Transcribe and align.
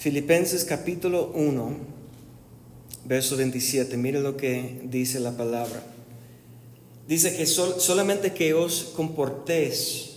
Filipenses 0.00 0.64
capítulo 0.64 1.30
1, 1.34 1.76
verso 3.04 3.36
27. 3.36 3.98
Mire 3.98 4.20
lo 4.20 4.34
que 4.34 4.80
dice 4.84 5.20
la 5.20 5.36
palabra. 5.36 5.82
Dice 7.06 7.36
que 7.36 7.44
solamente 7.44 8.32
que 8.32 8.54
os 8.54 8.94
comportéis 8.96 10.12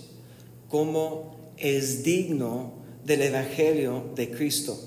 como 0.70 1.36
es 1.58 2.02
digno 2.02 2.72
del 3.04 3.24
Evangelio 3.24 4.06
de 4.16 4.32
Cristo, 4.32 4.80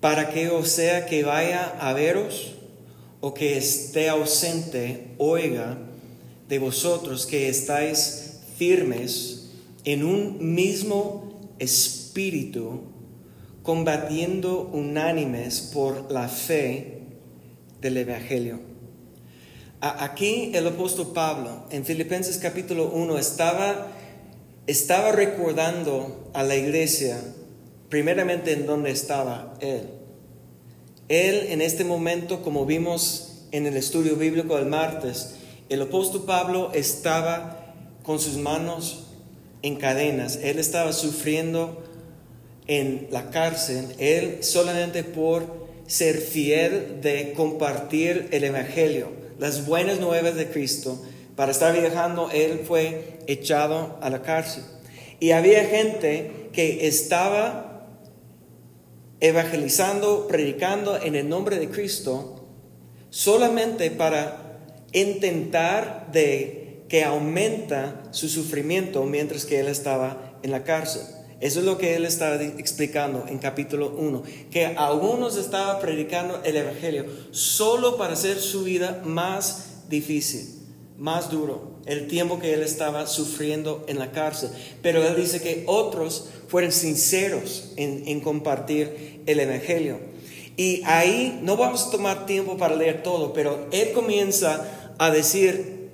para 0.00 0.30
que 0.30 0.50
o 0.50 0.64
sea 0.64 1.06
que 1.06 1.22
vaya 1.22 1.78
a 1.78 1.92
veros 1.92 2.54
o 3.20 3.32
que 3.32 3.56
esté 3.56 4.08
ausente, 4.08 5.14
oiga 5.18 5.78
de 6.48 6.58
vosotros 6.58 7.26
que 7.26 7.48
estáis 7.48 8.40
firmes 8.56 9.50
en 9.84 10.02
un 10.02 10.52
mismo 10.52 11.54
espíritu, 11.60 12.87
combatiendo 13.68 14.70
unánimes 14.72 15.60
por 15.60 16.10
la 16.10 16.26
fe 16.30 17.02
del 17.82 17.98
Evangelio. 17.98 18.60
Aquí 19.82 20.52
el 20.54 20.66
apóstol 20.68 21.08
Pablo 21.12 21.64
en 21.70 21.84
Filipenses 21.84 22.38
capítulo 22.38 22.90
1 22.90 23.18
estaba, 23.18 23.88
estaba 24.66 25.12
recordando 25.12 26.30
a 26.32 26.44
la 26.44 26.56
iglesia 26.56 27.20
primeramente 27.90 28.52
en 28.52 28.64
donde 28.64 28.90
estaba 28.90 29.52
él. 29.60 29.82
Él 31.08 31.48
en 31.50 31.60
este 31.60 31.84
momento, 31.84 32.40
como 32.40 32.64
vimos 32.64 33.44
en 33.50 33.66
el 33.66 33.76
estudio 33.76 34.16
bíblico 34.16 34.56
del 34.56 34.64
martes, 34.64 35.34
el 35.68 35.82
apóstol 35.82 36.24
Pablo 36.24 36.70
estaba 36.72 37.74
con 38.02 38.18
sus 38.18 38.38
manos 38.38 39.08
en 39.60 39.76
cadenas, 39.76 40.36
él 40.42 40.58
estaba 40.58 40.94
sufriendo 40.94 41.82
en 42.68 43.08
la 43.10 43.30
cárcel, 43.30 43.86
él 43.98 44.38
solamente 44.42 45.02
por 45.02 45.66
ser 45.86 46.18
fiel 46.18 47.00
de 47.00 47.32
compartir 47.32 48.28
el 48.30 48.44
Evangelio, 48.44 49.10
las 49.38 49.66
buenas 49.66 49.98
nuevas 49.98 50.36
de 50.36 50.48
Cristo. 50.48 51.02
Para 51.34 51.50
estar 51.50 51.78
viajando, 51.78 52.30
él 52.30 52.62
fue 52.66 53.20
echado 53.26 53.98
a 54.02 54.10
la 54.10 54.22
cárcel. 54.22 54.64
Y 55.18 55.30
había 55.32 55.64
gente 55.64 56.50
que 56.52 56.86
estaba 56.86 57.86
evangelizando, 59.20 60.28
predicando 60.28 61.00
en 61.00 61.16
el 61.16 61.28
nombre 61.28 61.58
de 61.58 61.70
Cristo, 61.70 62.46
solamente 63.10 63.90
para 63.90 64.60
intentar 64.92 66.08
de 66.12 66.84
que 66.88 67.04
aumenta 67.04 68.02
su 68.10 68.28
sufrimiento 68.28 69.04
mientras 69.04 69.44
que 69.44 69.60
él 69.60 69.68
estaba 69.68 70.38
en 70.42 70.50
la 70.50 70.64
cárcel. 70.64 71.02
Eso 71.40 71.60
es 71.60 71.66
lo 71.66 71.78
que 71.78 71.94
él 71.94 72.04
estaba 72.04 72.42
explicando 72.42 73.24
en 73.28 73.38
capítulo 73.38 73.94
1, 73.96 74.24
que 74.50 74.66
algunos 74.66 75.36
estaba 75.36 75.78
predicando 75.78 76.40
el 76.44 76.56
Evangelio 76.56 77.04
solo 77.30 77.96
para 77.96 78.14
hacer 78.14 78.40
su 78.40 78.64
vida 78.64 79.02
más 79.04 79.84
difícil, 79.88 80.48
más 80.96 81.30
duro, 81.30 81.78
el 81.86 82.08
tiempo 82.08 82.40
que 82.40 82.54
él 82.54 82.62
estaba 82.62 83.06
sufriendo 83.06 83.84
en 83.86 84.00
la 84.00 84.10
cárcel. 84.10 84.50
Pero 84.82 85.06
él 85.06 85.14
dice 85.14 85.40
que 85.40 85.62
otros 85.68 86.28
fueron 86.48 86.72
sinceros 86.72 87.72
en, 87.76 88.20
compartir 88.20 89.22
el 89.26 89.38
Evangelio. 89.38 90.00
Y 90.56 90.82
ahí 90.86 91.38
no 91.42 91.56
vamos 91.56 91.86
a 91.86 91.90
tomar 91.92 92.26
tiempo 92.26 92.56
para 92.56 92.74
leer 92.74 93.04
todo, 93.04 93.32
pero 93.32 93.68
él 93.70 93.92
comienza 93.92 94.94
a 94.98 95.12
decir 95.12 95.88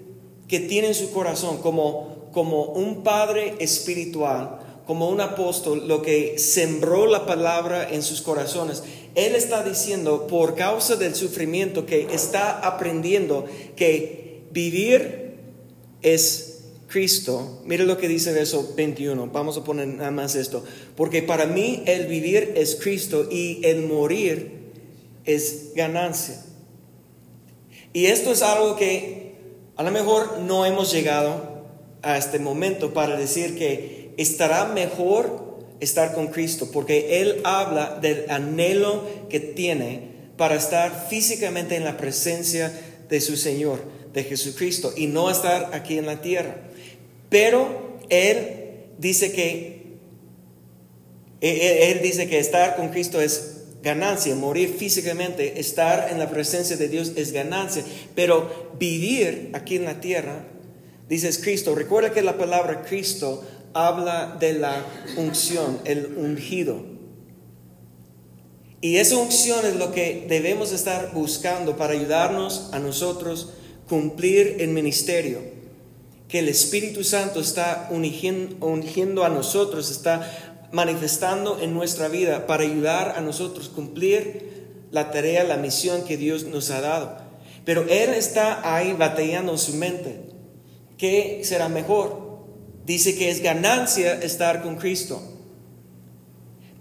que 0.48 0.60
tiene 0.60 0.88
en 0.88 0.94
su 0.94 1.12
corazón 1.12 1.58
como, 1.58 2.30
como 2.32 2.62
un 2.64 3.02
padre 3.02 3.56
espiritual, 3.58 4.63
como 4.86 5.08
un 5.08 5.20
apóstol, 5.20 5.88
lo 5.88 6.02
que 6.02 6.38
sembró 6.38 7.06
la 7.06 7.26
palabra 7.26 7.88
en 7.90 8.02
sus 8.02 8.20
corazones. 8.20 8.82
Él 9.14 9.34
está 9.34 9.62
diciendo, 9.62 10.26
por 10.26 10.54
causa 10.54 10.96
del 10.96 11.14
sufrimiento, 11.14 11.86
que 11.86 12.08
está 12.12 12.58
aprendiendo 12.58 13.46
que 13.76 14.42
vivir 14.50 15.36
es 16.02 16.54
Cristo. 16.88 17.60
Mire 17.64 17.84
lo 17.84 17.96
que 17.96 18.08
dice 18.08 18.32
verso 18.32 18.72
21. 18.76 19.28
Vamos 19.28 19.56
a 19.56 19.64
poner 19.64 19.88
nada 19.88 20.10
más 20.10 20.34
esto. 20.34 20.64
Porque 20.96 21.22
para 21.22 21.46
mí 21.46 21.82
el 21.86 22.06
vivir 22.06 22.52
es 22.56 22.76
Cristo 22.76 23.28
y 23.30 23.60
el 23.64 23.86
morir 23.86 24.70
es 25.24 25.72
ganancia. 25.74 26.44
Y 27.92 28.06
esto 28.06 28.32
es 28.32 28.42
algo 28.42 28.76
que 28.76 29.34
a 29.76 29.82
lo 29.82 29.90
mejor 29.90 30.38
no 30.40 30.66
hemos 30.66 30.92
llegado 30.92 31.54
a 32.02 32.18
este 32.18 32.38
momento 32.38 32.92
para 32.92 33.16
decir 33.16 33.56
que 33.56 33.93
estará 34.16 34.66
mejor 34.66 35.54
estar 35.80 36.14
con 36.14 36.28
Cristo, 36.28 36.70
porque 36.72 37.20
Él 37.20 37.40
habla 37.44 37.98
del 38.00 38.28
anhelo 38.30 39.04
que 39.28 39.40
tiene 39.40 40.14
para 40.36 40.56
estar 40.56 41.06
físicamente 41.08 41.76
en 41.76 41.84
la 41.84 41.96
presencia 41.96 42.72
de 43.08 43.20
su 43.20 43.36
Señor, 43.36 43.80
de 44.12 44.24
Jesucristo, 44.24 44.92
y 44.96 45.06
no 45.06 45.30
estar 45.30 45.70
aquí 45.72 45.98
en 45.98 46.06
la 46.06 46.20
tierra. 46.20 46.56
Pero 47.28 47.98
Él 48.08 48.86
dice 48.98 49.32
que, 49.32 49.82
Él 51.40 52.00
dice 52.02 52.28
que 52.28 52.38
estar 52.38 52.76
con 52.76 52.88
Cristo 52.88 53.20
es 53.20 53.54
ganancia, 53.82 54.34
morir 54.34 54.74
físicamente, 54.78 55.60
estar 55.60 56.08
en 56.10 56.18
la 56.18 56.30
presencia 56.30 56.76
de 56.76 56.88
Dios 56.88 57.12
es 57.16 57.32
ganancia, 57.32 57.84
pero 58.14 58.72
vivir 58.78 59.50
aquí 59.52 59.76
en 59.76 59.84
la 59.84 60.00
tierra, 60.00 60.46
dices 61.08 61.38
Cristo, 61.38 61.74
recuerda 61.74 62.12
que 62.12 62.22
la 62.22 62.38
palabra 62.38 62.82
Cristo 62.82 63.44
habla 63.74 64.36
de 64.40 64.54
la 64.54 64.84
unción, 65.16 65.80
el 65.84 66.14
ungido. 66.16 66.82
Y 68.80 68.96
esa 68.96 69.16
unción 69.16 69.66
es 69.66 69.76
lo 69.76 69.92
que 69.92 70.26
debemos 70.28 70.72
estar 70.72 71.12
buscando 71.12 71.76
para 71.76 71.94
ayudarnos 71.94 72.70
a 72.72 72.78
nosotros 72.78 73.50
cumplir 73.88 74.56
el 74.60 74.70
ministerio 74.70 75.54
que 76.34 76.40
el 76.40 76.48
Espíritu 76.48 77.04
Santo 77.04 77.38
está 77.38 77.88
ungiendo 77.90 79.24
a 79.24 79.28
nosotros, 79.28 79.90
está 79.90 80.28
manifestando 80.72 81.60
en 81.60 81.72
nuestra 81.74 82.08
vida 82.08 82.48
para 82.48 82.64
ayudar 82.64 83.14
a 83.16 83.20
nosotros 83.20 83.68
cumplir 83.68 84.88
la 84.90 85.12
tarea, 85.12 85.44
la 85.44 85.58
misión 85.58 86.02
que 86.02 86.16
Dios 86.16 86.42
nos 86.44 86.70
ha 86.70 86.80
dado. 86.80 87.18
Pero 87.64 87.82
Él 87.82 88.14
está 88.14 88.74
ahí 88.74 88.94
batallando 88.94 89.52
en 89.52 89.58
su 89.58 89.74
mente. 89.74 90.22
¿Qué 90.98 91.42
será 91.44 91.68
mejor? 91.68 92.23
Dice 92.86 93.16
que 93.16 93.30
es 93.30 93.42
ganancia 93.42 94.14
estar 94.14 94.62
con 94.62 94.76
Cristo. 94.76 95.22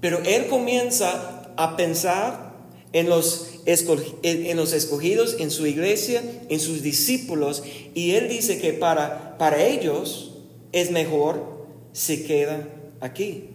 Pero 0.02 0.22
Él 0.26 0.48
comienza 0.48 1.54
a 1.56 1.78
pensar 1.78 2.54
en 2.92 3.10
los, 3.10 3.62
en 3.66 4.58
los 4.58 4.74
escogidos, 4.74 5.38
en 5.40 5.50
su 5.50 5.66
iglesia, 5.66 6.22
en 6.50 6.60
sus 6.60 6.82
discípulos, 6.82 7.64
y 7.94 8.12
Él 8.12 8.28
dice 8.28 8.60
que 8.60 8.74
para, 8.74 9.38
para 9.38 9.64
ellos 9.64 10.36
es 10.72 10.92
mejor 10.92 11.68
se 11.94 12.24
queda 12.26 12.68
aquí 13.00 13.53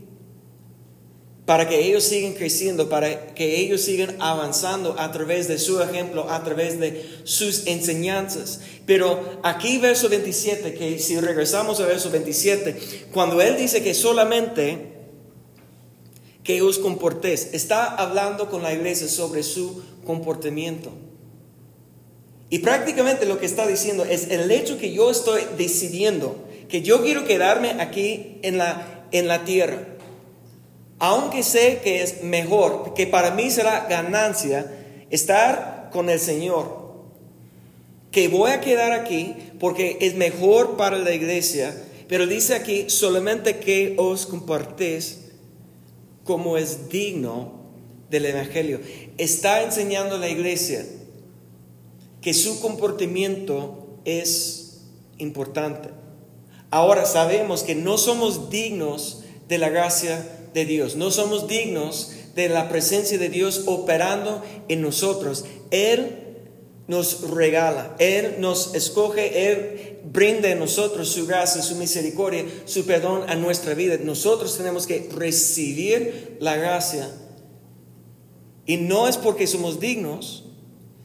para 1.49 1.67
que 1.67 1.81
ellos 1.83 2.05
sigan 2.05 2.35
creciendo, 2.35 2.91
para 2.91 3.33
que 3.33 3.59
ellos 3.59 3.81
sigan 3.81 4.17
avanzando 4.21 4.97
a 4.99 5.11
través 5.13 5.49
de 5.49 5.59
su 5.59 5.81
ejemplo, 5.81 6.31
a 6.31 6.45
través 6.45 6.79
de 6.79 7.09
sus 7.25 7.67
enseñanzas. 7.67 8.61
Pero 8.85 9.41
aquí 9.43 9.79
verso 9.79 10.11
27, 10.11 10.75
que 10.75 10.99
si 10.99 11.19
regresamos 11.19 11.81
a 11.81 11.87
verso 11.87 12.11
27, 12.11 13.09
cuando 13.15 13.41
él 13.41 13.57
dice 13.57 13.83
que 13.83 13.95
solamente 13.95 14.93
que 16.45 16.61
os 16.61 16.79
comportéis, 16.79 17.49
está 17.55 17.95
hablando 17.97 18.51
con 18.51 18.63
la 18.63 18.75
iglesia 18.75 19.09
sobre 19.09 19.43
su 19.43 19.83
comportamiento. 20.05 20.93
Y 22.51 22.59
prácticamente 22.59 23.25
lo 23.25 23.41
que 23.41 23.47
está 23.47 23.67
diciendo 23.67 24.05
es 24.05 24.29
el 24.31 24.51
hecho 24.51 24.77
que 24.77 24.93
yo 24.93 25.11
estoy 25.11 25.41
decidiendo 25.57 26.45
que 26.69 26.83
yo 26.83 27.03
quiero 27.03 27.25
quedarme 27.25 27.71
aquí 27.81 28.37
en 28.43 28.59
la, 28.59 29.07
en 29.13 29.29
la 29.29 29.47
tierra 29.47 29.98
aunque 30.99 31.43
sé 31.43 31.81
que 31.83 32.03
es 32.03 32.23
mejor, 32.23 32.95
que 32.95 33.07
para 33.07 33.31
mí 33.31 33.51
será 33.51 33.87
ganancia 33.89 34.67
estar 35.11 35.91
con 35.93 36.11
el 36.11 36.19
Señor, 36.19 36.89
que 38.11 38.29
voy 38.29 38.51
a 38.51 38.61
quedar 38.61 38.93
aquí 38.93 39.37
porque 39.61 39.99
es 40.01 40.15
mejor 40.15 40.77
para 40.77 40.99
la 40.99 41.13
iglesia, 41.13 41.75
pero 42.09 42.27
dice 42.27 42.55
aquí 42.55 42.89
solamente 42.89 43.59
que 43.59 43.95
os 43.99 44.27
compartéis 44.27 45.21
como 46.25 46.57
es 46.57 46.89
digno 46.89 47.53
del 48.11 48.27
Evangelio. 48.27 48.81
Está 49.19 49.63
enseñando 49.63 50.17
a 50.17 50.19
la 50.19 50.29
iglesia 50.29 50.85
que 52.21 52.35
su 52.35 52.61
comportamiento 52.61 54.01
es 54.05 54.81
importante. 55.19 55.91
Ahora 56.71 57.07
sabemos 57.07 57.63
que 57.63 57.75
no 57.75 57.99
somos 57.99 58.51
dignos 58.51 59.25
de 59.49 59.59
la 59.59 59.69
gracia 59.69 60.38
de 60.55 60.65
Dios. 60.65 60.97
No 60.97 61.11
somos 61.11 61.49
dignos 61.49 62.13
de 62.35 62.49
la 62.49 62.69
presencia 62.69 63.19
de 63.19 63.29
Dios 63.29 63.63
operando 63.67 64.43
en 64.69 64.83
nosotros. 64.83 65.45
Él 65.71 66.29
nos 66.89 67.21
regala, 67.31 67.95
Él 67.99 68.37
nos 68.39 68.75
escoge, 68.75 69.51
Él 69.51 69.99
brinda 70.11 70.49
en 70.49 70.59
nosotros 70.59 71.11
su 71.11 71.27
gracia, 71.27 71.63
su 71.63 71.77
misericordia, 71.77 72.45
su 72.65 72.87
perdón 72.87 73.29
a 73.29 73.35
nuestra 73.35 73.75
vida. 73.75 73.99
Nosotros 74.03 74.57
tenemos 74.57 74.87
que 74.87 75.09
recibir 75.15 76.39
la 76.41 76.57
gracia 76.57 77.11
Y 78.65 78.79
no 78.79 79.09
es 79.09 79.17
porque 79.17 79.47
somos 79.47 79.81
dignos, 79.81 80.45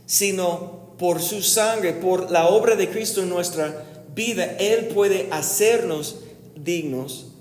sino 0.06 0.96
por 0.98 1.22
su 1.22 1.42
sangre, 1.42 1.94
por 1.94 2.32
la 2.32 2.48
obra 2.48 2.76
de 2.76 2.90
Cristo 2.90 3.22
en 3.22 3.30
nuestra 3.30 4.04
vida. 4.16 4.56
Él 4.60 4.88
puede 4.88 5.28
hacernos 5.32 6.18
dignos, 6.56 7.33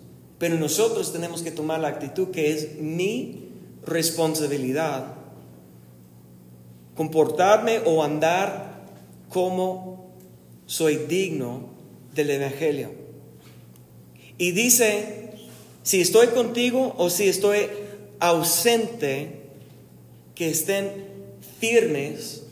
pero 0.42 0.58
nosotros 0.58 1.12
tenemos 1.12 1.40
que 1.40 1.52
tomar 1.52 1.78
la 1.78 1.86
actitud 1.86 2.32
que 2.32 2.50
es 2.50 2.80
mi 2.80 3.44
responsabilidad. 3.86 5.14
Comportarme 6.96 7.78
o 7.84 8.02
andar 8.02 8.82
como 9.28 10.10
soy 10.66 10.96
digno 10.96 11.68
del 12.12 12.30
Evangelio. 12.30 12.90
Y 14.36 14.50
dice, 14.50 15.30
si 15.84 16.00
estoy 16.00 16.26
contigo 16.26 16.92
o 16.98 17.08
si 17.08 17.28
estoy 17.28 17.68
ausente, 18.18 19.42
que 20.34 20.50
estén 20.50 21.06
firmes 21.60 22.42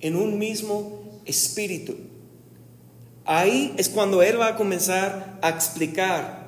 en 0.00 0.16
un 0.16 0.36
mismo 0.36 1.20
espíritu. 1.26 1.94
Ahí 3.24 3.72
es 3.76 3.88
cuando 3.88 4.20
Él 4.20 4.40
va 4.40 4.48
a 4.48 4.56
comenzar 4.56 5.38
a 5.42 5.50
explicar 5.50 6.41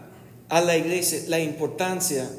a 0.49 0.61
la 0.61 0.77
iglesia 0.77 1.21
la 1.29 1.41
importancia 1.41 2.31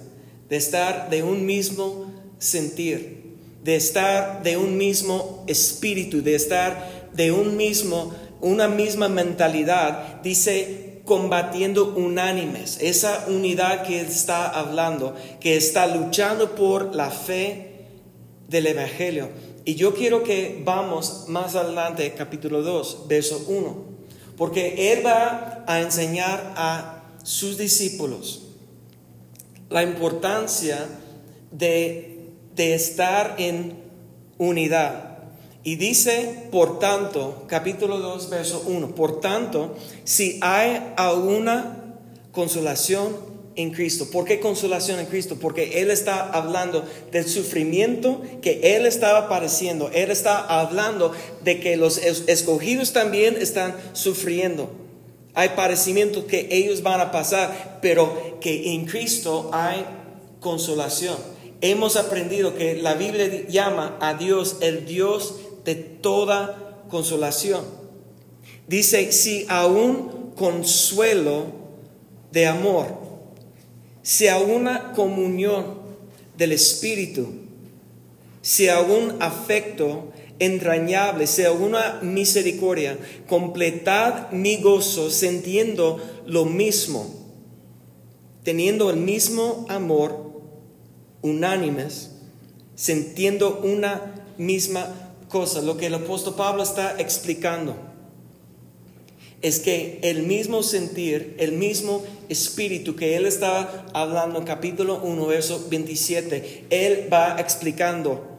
de 0.50 0.56
estar 0.58 1.10
de 1.10 1.24
un 1.24 1.46
mismo 1.46 2.14
sentir, 2.38 3.38
de 3.64 3.76
estar 3.76 4.44
de 4.44 4.58
un 4.58 4.78
mismo 4.78 5.44
espíritu, 5.48 6.22
de 6.22 6.36
estar 6.36 7.10
de 7.14 7.32
un 7.32 7.58
mismo, 7.58 8.14
una 8.42 8.68
misma 8.68 9.10
mentalidad. 9.10 10.22
Dice 10.22 10.86
combatiendo 11.06 11.94
unánimes, 11.96 12.80
esa 12.82 13.26
unidad 13.28 13.84
que 13.84 14.02
está 14.02 14.50
hablando, 14.50 15.16
que 15.40 15.56
está 15.56 15.88
luchando 15.88 16.56
por 16.56 16.96
la 16.96 17.12
fe 17.12 17.88
del 18.48 18.68
Evangelio. 18.68 19.30
Y 19.66 19.76
yo 19.76 19.94
quiero 19.94 20.24
que 20.24 20.62
vamos 20.64 21.26
más 21.28 21.56
adelante, 21.56 22.14
capítulo 22.18 22.62
2, 22.62 23.08
verso 23.08 23.46
1, 23.48 23.86
porque 24.38 24.94
Él 24.94 25.06
va 25.06 25.64
a 25.68 25.82
enseñar 25.82 26.54
a 26.56 26.95
sus 27.26 27.58
discípulos 27.58 28.44
la 29.70 29.84
importancia 29.84 30.88
de, 31.52 32.20
de 32.56 32.76
estar 32.76 33.36
en 33.40 33.74
unidad. 34.38 35.18
Y 35.64 35.78
dice, 35.78 36.48
por 36.52 36.78
tanto, 36.78 37.46
capítulo 37.48 37.98
2, 37.98 38.30
verso 38.30 38.64
1, 38.68 38.94
por 38.94 39.20
tanto, 39.20 39.76
si 40.04 40.38
hay 40.42 40.94
alguna 40.96 41.98
consolación 42.32 43.36
en 43.56 43.72
Cristo. 43.72 44.10
¿Por 44.12 44.26
qué 44.26 44.40
consolación 44.40 45.00
en 45.00 45.08
Cristo? 45.08 45.38
Porque 45.42 45.82
Él 45.82 45.90
está 45.90 46.30
hablando 46.30 46.86
del 47.12 47.28
sufrimiento 47.28 48.22
que 48.42 48.76
Él 48.76 48.86
estaba 48.86 49.28
padeciendo. 49.30 49.90
Él 49.94 50.12
está 50.12 50.40
hablando 50.40 51.14
de 51.44 51.60
que 51.60 51.78
los 51.78 51.98
escogidos 51.98 52.94
también 52.94 53.38
están 53.40 53.76
sufriendo. 53.94 54.85
Hay 55.36 55.50
padecimientos 55.50 56.24
que 56.24 56.48
ellos 56.50 56.82
van 56.82 57.02
a 57.02 57.12
pasar, 57.12 57.80
pero 57.82 58.40
que 58.40 58.74
en 58.74 58.86
Cristo 58.86 59.50
hay 59.54 59.86
consolación. 60.40 61.18
Hemos 61.60 61.98
aprendido 61.98 62.56
que 62.56 62.76
la 62.76 62.94
Biblia 62.94 63.46
llama 63.48 63.98
a 64.00 64.14
Dios 64.14 64.58
el 64.62 64.86
Dios 64.86 65.36
de 65.66 65.76
toda 65.76 66.84
consolación. 66.90 67.66
Dice, 68.68 69.12
si 69.12 69.46
aún 69.50 70.32
consuelo 70.36 71.46
de 72.32 72.48
amor 72.48 72.88
sea 74.02 74.38
una 74.40 74.94
comunión 74.94 75.80
del 76.38 76.52
Espíritu, 76.52 77.28
sea 78.42 78.82
un 78.82 79.22
afecto 79.22 80.12
entrañable, 80.40 81.28
sea 81.28 81.52
una 81.52 82.00
misericordia, 82.02 82.98
completad 83.28 84.32
mi 84.32 84.58
gozo 84.58 85.10
sintiendo 85.10 86.00
lo 86.26 86.46
mismo, 86.46 87.08
teniendo 88.44 88.90
el 88.90 88.98
mismo 88.98 89.66
amor, 89.70 90.42
unánimes, 91.22 92.12
sintiendo 92.76 93.62
una 93.64 94.26
misma 94.38 95.14
cosa, 95.30 95.62
lo 95.62 95.78
que 95.78 95.88
el 95.88 95.96
apóstol 95.96 96.36
Pablo 96.36 96.64
está 96.64 97.00
explicando 97.00 97.76
es 99.42 99.60
que 99.60 100.00
el 100.02 100.24
mismo 100.24 100.64
sentir, 100.64 101.36
el 101.38 101.52
mismo 101.52 102.04
espíritu 102.30 102.96
que 102.96 103.16
él 103.16 103.26
estaba 103.26 103.86
hablando 103.94 104.44
capítulo 104.44 105.00
1, 105.04 105.28
verso 105.28 105.68
27, 105.70 106.66
él 106.72 107.10
va 107.14 107.40
explicando 107.40 108.35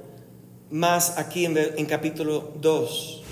más 0.71 1.19
aquí 1.19 1.45
en, 1.45 1.57
en 1.57 1.87
capítulo 1.87 2.53
2. 2.61 3.23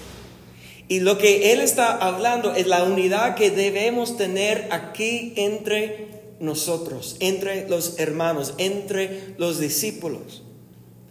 Y 0.88 1.00
lo 1.00 1.16
que 1.16 1.52
él 1.52 1.60
está 1.60 1.96
hablando 1.96 2.52
es 2.54 2.66
la 2.66 2.84
unidad 2.84 3.34
que 3.34 3.50
debemos 3.50 4.16
tener 4.16 4.68
aquí 4.70 5.32
entre 5.36 6.24
nosotros, 6.40 7.16
entre 7.20 7.68
los 7.68 7.98
hermanos, 7.98 8.54
entre 8.58 9.34
los 9.38 9.58
discípulos. 9.58 10.42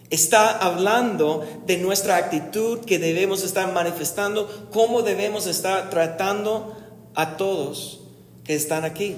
Está 0.09 0.55
hablando 0.55 1.43
de 1.65 1.77
nuestra 1.77 2.17
actitud 2.17 2.81
que 2.81 2.99
debemos 2.99 3.43
estar 3.43 3.73
manifestando, 3.73 4.67
cómo 4.71 5.01
debemos 5.01 5.47
estar 5.47 5.89
tratando 5.89 6.77
a 7.15 7.35
todos 7.35 8.01
que 8.43 8.53
están 8.53 8.85
aquí. 8.85 9.15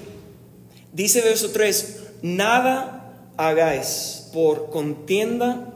Dice 0.94 1.20
verso 1.20 1.52
3, 1.52 2.04
nada 2.22 3.14
hagáis 3.36 4.30
por 4.32 4.70
contienda 4.70 5.75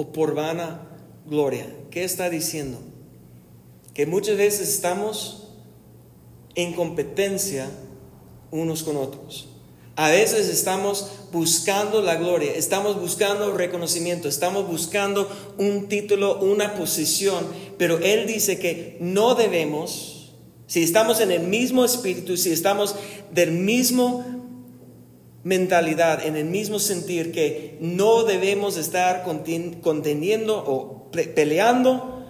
o 0.00 0.12
por 0.12 0.34
vana 0.34 0.80
gloria. 1.26 1.66
¿Qué 1.90 2.04
está 2.04 2.30
diciendo? 2.30 2.78
Que 3.92 4.06
muchas 4.06 4.38
veces 4.38 4.70
estamos 4.70 5.48
en 6.54 6.72
competencia 6.72 7.68
unos 8.50 8.82
con 8.82 8.96
otros. 8.96 9.48
A 9.96 10.08
veces 10.08 10.48
estamos 10.48 11.06
buscando 11.32 12.00
la 12.00 12.14
gloria, 12.14 12.52
estamos 12.52 12.98
buscando 12.98 13.52
reconocimiento, 13.52 14.26
estamos 14.26 14.66
buscando 14.66 15.28
un 15.58 15.86
título, 15.90 16.38
una 16.38 16.76
posición, 16.76 17.46
pero 17.76 17.98
Él 17.98 18.26
dice 18.26 18.58
que 18.58 18.96
no 19.00 19.34
debemos, 19.34 20.32
si 20.66 20.82
estamos 20.82 21.20
en 21.20 21.30
el 21.30 21.42
mismo 21.42 21.84
espíritu, 21.84 22.38
si 22.38 22.52
estamos 22.52 22.94
del 23.32 23.50
mismo 23.50 24.39
mentalidad, 25.42 26.24
en 26.24 26.36
el 26.36 26.46
mismo 26.46 26.78
sentir, 26.78 27.32
que 27.32 27.78
no 27.80 28.24
debemos 28.24 28.76
estar 28.76 29.24
conteniendo 29.24 30.58
o 30.58 31.10
peleando 31.10 32.24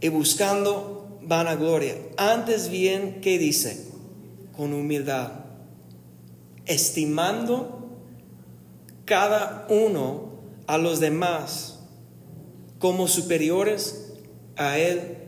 y 0.00 0.08
buscando 0.08 1.18
vanagloria. 1.22 1.96
Antes 2.16 2.68
bien, 2.70 3.20
¿qué 3.20 3.38
dice? 3.38 3.86
Con 4.56 4.72
humildad 4.72 5.46
estimando 6.66 7.96
cada 9.04 9.66
uno 9.70 10.32
a 10.66 10.78
los 10.78 11.00
demás 11.00 11.78
como 12.78 13.08
superiores 13.08 14.12
a 14.56 14.78
él 14.78 15.18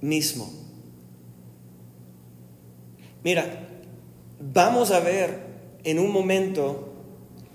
mismo. 0.00 0.50
Mira, 3.22 3.68
vamos 4.40 4.90
a 4.90 5.00
ver 5.00 5.49
en 5.84 5.98
un 5.98 6.10
momento 6.10 6.92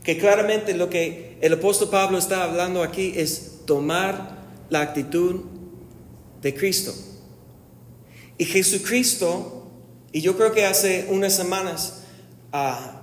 que 0.03 0.17
claramente 0.17 0.73
lo 0.73 0.89
que 0.89 1.37
el 1.41 1.53
apóstol 1.53 1.89
Pablo 1.89 2.17
está 2.17 2.43
hablando 2.43 2.83
aquí 2.83 3.13
es 3.15 3.61
tomar 3.65 4.43
la 4.69 4.81
actitud 4.81 5.41
de 6.41 6.53
Cristo. 6.53 6.93
Y 8.37 8.45
Jesucristo, 8.45 9.67
y 10.11 10.21
yo 10.21 10.37
creo 10.37 10.53
que 10.53 10.65
hace 10.65 11.07
unas 11.09 11.35
semanas, 11.35 12.03
ah, 12.51 13.01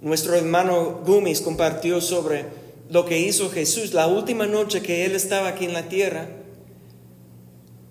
nuestro 0.00 0.34
hermano 0.34 1.02
Gumis 1.04 1.40
compartió 1.40 2.00
sobre 2.00 2.44
lo 2.90 3.04
que 3.04 3.18
hizo 3.18 3.50
Jesús 3.50 3.92
la 3.92 4.06
última 4.06 4.46
noche 4.46 4.82
que 4.82 5.04
él 5.04 5.14
estaba 5.14 5.48
aquí 5.48 5.64
en 5.64 5.72
la 5.72 5.88
tierra. 5.88 6.28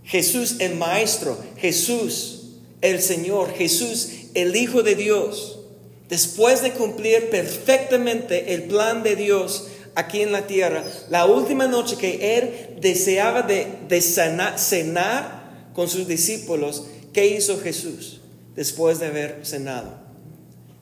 Jesús 0.03 0.57
el 0.59 0.75
Maestro, 0.75 1.37
Jesús 1.57 2.43
el 2.81 3.01
Señor, 3.01 3.51
Jesús 3.53 4.09
el 4.33 4.55
Hijo 4.55 4.83
de 4.83 4.95
Dios, 4.95 5.54
después 6.09 6.61
de 6.61 6.71
cumplir 6.71 7.29
perfectamente 7.29 8.53
el 8.53 8.63
plan 8.63 9.03
de 9.03 9.15
Dios 9.15 9.67
aquí 9.95 10.21
en 10.21 10.31
la 10.31 10.47
tierra, 10.47 10.83
la 11.09 11.25
última 11.25 11.67
noche 11.67 11.97
que 11.97 12.37
él 12.37 12.77
deseaba 12.81 13.41
de, 13.43 14.01
cenar 14.57 15.71
con 15.73 15.89
sus 15.89 16.07
discípulos, 16.07 16.85
¿qué 17.13 17.27
hizo 17.27 17.59
Jesús 17.59 18.21
después 18.55 18.99
de 18.99 19.07
haber 19.07 19.45
cenado? 19.45 19.93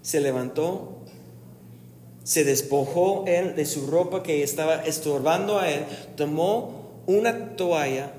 Se 0.01 0.19
levantó 0.19 1.03
se 2.23 2.45
despojó 2.45 3.25
él 3.27 3.55
de 3.55 3.65
su 3.65 3.87
ropa 3.87 4.23
que 4.23 4.43
estaba 4.43 4.83
estorbando 4.85 5.59
a 5.59 5.69
él, 5.69 5.83
tomó 6.15 7.03
una 7.05 7.55
toalla 7.55 8.13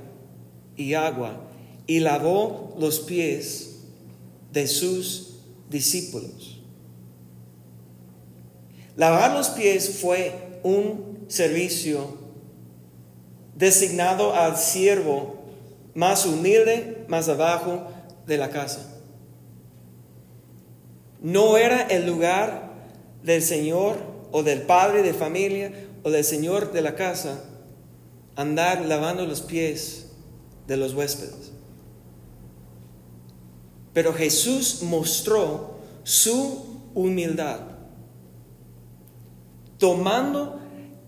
y 0.77 0.95
agua 0.95 1.41
y 1.87 2.01
lavó 2.01 2.75
los 2.79 3.01
pies 3.01 3.77
de 4.53 4.67
sus 4.67 5.37
discípulos. 5.71 6.54
Lavar 8.97 9.33
los 9.33 9.51
pies 9.51 9.99
fue 10.01 10.61
un 10.63 11.25
servicio 11.29 12.19
designado 13.55 14.35
al 14.35 14.57
siervo 14.57 15.45
más 15.95 16.27
humilde, 16.27 17.05
más 17.09 17.29
abajo 17.29 17.87
de 18.27 18.37
la 18.37 18.51
casa. 18.51 18.91
No 21.21 21.57
era 21.57 21.83
el 21.83 22.07
lugar 22.07 22.73
del 23.23 23.43
Señor 23.43 23.97
o 24.33 24.43
del 24.43 24.63
padre 24.63 25.03
de 25.03 25.15
familia 25.15 25.73
o 26.03 26.11
del 26.11 26.25
Señor 26.25 26.73
de 26.73 26.83
la 26.83 26.95
casa 26.95 27.43
andar 28.37 28.85
lavando 28.85 29.25
los 29.27 29.41
pies 29.41 30.07
de 30.67 30.77
los 30.77 30.95
huéspedes. 30.95 31.53
Pero 33.93 34.13
Jesús 34.13 34.83
mostró 34.83 35.79
su 36.03 36.81
humildad, 36.95 37.61
tomando 39.85 40.61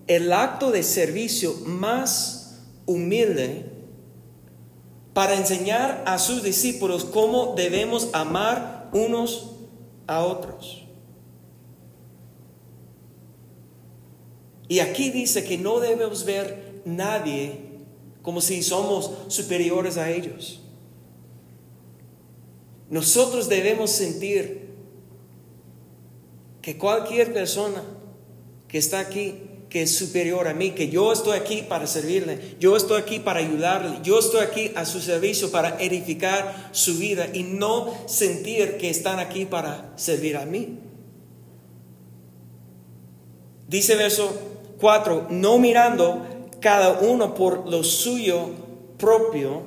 el 0.06 0.34
acto 0.34 0.70
de 0.70 0.82
servicio 0.82 1.54
más 1.64 2.60
humilde 2.84 3.64
para 5.14 5.34
enseñar 5.34 6.04
a 6.04 6.18
sus 6.18 6.42
discípulos 6.42 7.06
cómo 7.06 7.54
debemos 7.56 8.10
amar 8.12 8.90
unos 8.92 9.52
a 10.06 10.22
otros. 10.22 10.84
Y 14.68 14.80
aquí 14.80 15.08
dice 15.08 15.42
que 15.42 15.56
no 15.56 15.80
debemos 15.80 16.26
ver 16.26 16.82
nadie 16.84 17.78
como 18.20 18.42
si 18.42 18.62
somos 18.62 19.10
superiores 19.28 19.96
a 19.96 20.10
ellos. 20.10 20.60
Nosotros 22.90 23.48
debemos 23.48 23.90
sentir 23.90 24.66
que 26.60 26.76
cualquier 26.76 27.32
persona 27.32 27.95
que 28.68 28.78
está 28.78 29.00
aquí, 29.00 29.34
que 29.68 29.82
es 29.82 29.96
superior 29.96 30.48
a 30.48 30.54
mí, 30.54 30.70
que 30.70 30.88
yo 30.88 31.12
estoy 31.12 31.36
aquí 31.36 31.62
para 31.62 31.86
servirle, 31.86 32.56
yo 32.60 32.76
estoy 32.76 33.00
aquí 33.00 33.18
para 33.18 33.40
ayudarle, 33.40 33.98
yo 34.02 34.18
estoy 34.18 34.40
aquí 34.40 34.72
a 34.74 34.84
su 34.84 35.00
servicio 35.00 35.50
para 35.50 35.80
edificar 35.80 36.70
su 36.72 36.98
vida 36.98 37.28
y 37.32 37.42
no 37.42 37.92
sentir 38.06 38.78
que 38.78 38.90
están 38.90 39.18
aquí 39.18 39.44
para 39.44 39.92
servir 39.96 40.36
a 40.36 40.46
mí. 40.46 40.78
Dice 43.68 43.96
verso 43.96 44.32
4, 44.80 45.26
no 45.30 45.58
mirando 45.58 46.24
cada 46.60 47.00
uno 47.00 47.34
por 47.34 47.68
lo 47.68 47.82
suyo 47.82 48.50
propio, 48.98 49.62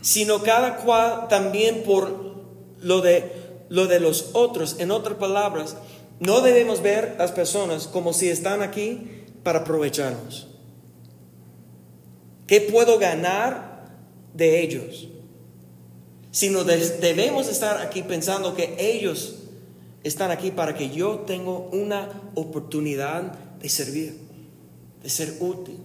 sino 0.00 0.42
cada 0.42 0.76
cual 0.76 1.28
también 1.28 1.82
por 1.82 2.34
lo 2.80 3.00
de, 3.00 3.32
lo 3.68 3.86
de 3.86 4.00
los 4.00 4.30
otros. 4.32 4.76
En 4.78 4.90
otras 4.90 5.18
palabras, 5.18 5.76
no 6.20 6.40
debemos 6.40 6.82
ver 6.82 7.16
a 7.18 7.22
las 7.22 7.32
personas 7.32 7.86
como 7.86 8.12
si 8.12 8.28
están 8.28 8.62
aquí 8.62 9.24
para 9.42 9.60
aprovecharnos. 9.60 10.48
¿Qué 12.46 12.60
puedo 12.60 12.98
ganar 12.98 13.88
de 14.32 14.62
ellos? 14.62 15.08
Sino 16.30 16.64
debemos 16.64 17.48
estar 17.48 17.80
aquí 17.80 18.02
pensando 18.02 18.54
que 18.54 18.76
ellos 18.78 19.36
están 20.02 20.30
aquí 20.30 20.50
para 20.50 20.74
que 20.74 20.90
yo 20.90 21.20
tenga 21.20 21.50
una 21.50 22.08
oportunidad 22.34 23.32
de 23.60 23.68
servir, 23.68 24.18
de 25.02 25.08
ser 25.08 25.34
útil. 25.40 25.78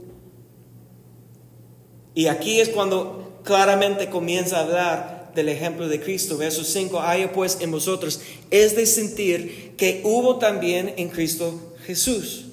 Y 2.14 2.28
aquí 2.28 2.60
es 2.60 2.70
cuando 2.70 3.40
claramente 3.44 4.10
comienza 4.10 4.58
a 4.58 4.64
hablar 4.64 5.19
del 5.36 5.50
ejemplo 5.50 5.88
de 5.88 6.00
Cristo. 6.00 6.38
Verso 6.38 6.64
5, 6.64 7.00
haya 7.00 7.32
pues 7.32 7.58
en 7.62 7.72
vosotros, 7.72 8.22
es 8.52 8.76
de 8.76 8.86
sentir 8.86 9.74
que 9.78 10.02
hubo 10.04 10.38
también 10.38 10.94
en 10.98 11.10
Cristo 11.10 11.76
Jesús, 11.86 12.46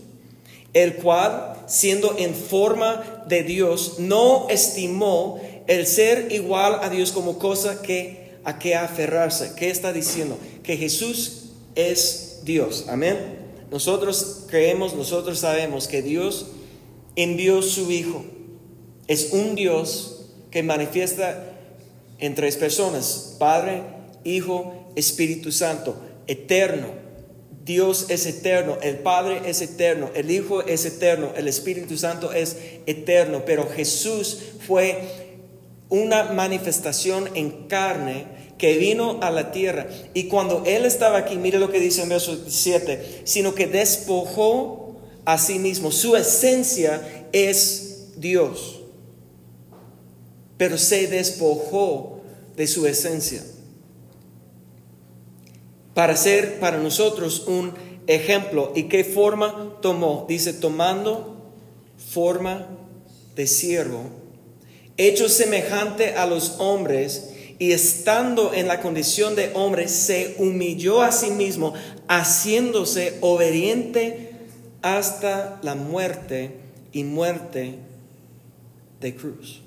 el 0.72 0.96
cual, 0.96 1.54
siendo 1.66 2.16
en 2.18 2.34
forma 2.34 3.24
de 3.26 3.42
Dios, 3.42 3.98
no 3.98 4.48
estimó 4.48 5.40
el 5.66 5.86
ser 5.86 6.32
igual 6.32 6.80
a 6.82 6.90
Dios 6.90 7.12
como 7.12 7.38
cosa 7.38 7.82
que 7.82 8.26
a 8.46 8.60
que 8.60 8.76
aferrarse. 8.76 9.54
¿Qué 9.56 9.70
está 9.70 9.92
diciendo? 9.92 10.38
Que 10.62 10.76
Jesús 10.76 11.50
es 11.74 12.42
Dios. 12.44 12.86
Amén. 12.88 13.18
Nosotros 13.72 14.44
creemos, 14.48 14.94
nosotros 14.94 15.40
sabemos 15.40 15.88
que 15.88 16.00
Dios 16.00 16.46
envió 17.16 17.60
su 17.60 17.90
Hijo. 17.90 18.24
Es 19.08 19.32
un 19.32 19.56
Dios 19.56 20.26
que 20.52 20.62
manifiesta 20.62 21.55
en 22.18 22.34
tres 22.34 22.56
personas, 22.56 23.36
Padre, 23.38 23.82
Hijo, 24.24 24.92
Espíritu 24.96 25.52
Santo, 25.52 25.96
eterno. 26.26 27.06
Dios 27.64 28.06
es 28.10 28.26
eterno, 28.26 28.78
el 28.80 28.98
Padre 28.98 29.42
es 29.46 29.60
eterno, 29.60 30.10
el 30.14 30.30
Hijo 30.30 30.62
es 30.62 30.84
eterno, 30.84 31.32
el 31.36 31.48
Espíritu 31.48 31.96
Santo 31.98 32.32
es 32.32 32.56
eterno, 32.86 33.42
pero 33.44 33.68
Jesús 33.68 34.38
fue 34.66 35.00
una 35.88 36.32
manifestación 36.32 37.28
en 37.34 37.66
carne 37.66 38.26
que 38.56 38.78
vino 38.78 39.18
a 39.20 39.30
la 39.30 39.50
tierra. 39.50 39.88
Y 40.14 40.24
cuando 40.24 40.62
Él 40.64 40.84
estaba 40.84 41.18
aquí, 41.18 41.36
mire 41.36 41.58
lo 41.58 41.70
que 41.70 41.80
dice 41.80 42.02
en 42.02 42.08
verso 42.08 42.38
7, 42.46 43.22
sino 43.24 43.54
que 43.54 43.66
despojó 43.66 44.96
a 45.24 45.36
sí 45.36 45.58
mismo. 45.58 45.90
Su 45.90 46.16
esencia 46.16 47.26
es 47.32 48.12
Dios 48.16 48.75
pero 50.56 50.78
se 50.78 51.06
despojó 51.06 52.20
de 52.56 52.66
su 52.66 52.86
esencia 52.86 53.42
para 55.96 56.14
ser 56.14 56.60
para 56.60 56.76
nosotros 56.76 57.44
un 57.46 57.72
ejemplo. 58.06 58.70
¿Y 58.74 58.82
qué 58.82 59.02
forma 59.02 59.78
tomó? 59.80 60.26
Dice, 60.28 60.52
tomando 60.52 61.36
forma 62.12 62.68
de 63.34 63.46
siervo, 63.46 64.02
hecho 64.98 65.30
semejante 65.30 66.14
a 66.14 66.26
los 66.26 66.56
hombres, 66.58 67.30
y 67.58 67.72
estando 67.72 68.52
en 68.52 68.68
la 68.68 68.82
condición 68.82 69.34
de 69.34 69.52
hombre, 69.54 69.88
se 69.88 70.34
humilló 70.38 71.00
a 71.00 71.12
sí 71.12 71.30
mismo, 71.30 71.72
haciéndose 72.06 73.16
obediente 73.22 74.32
hasta 74.82 75.58
la 75.62 75.74
muerte 75.74 76.56
y 76.92 77.04
muerte 77.04 77.76
de 79.00 79.14
cruz. 79.14 79.62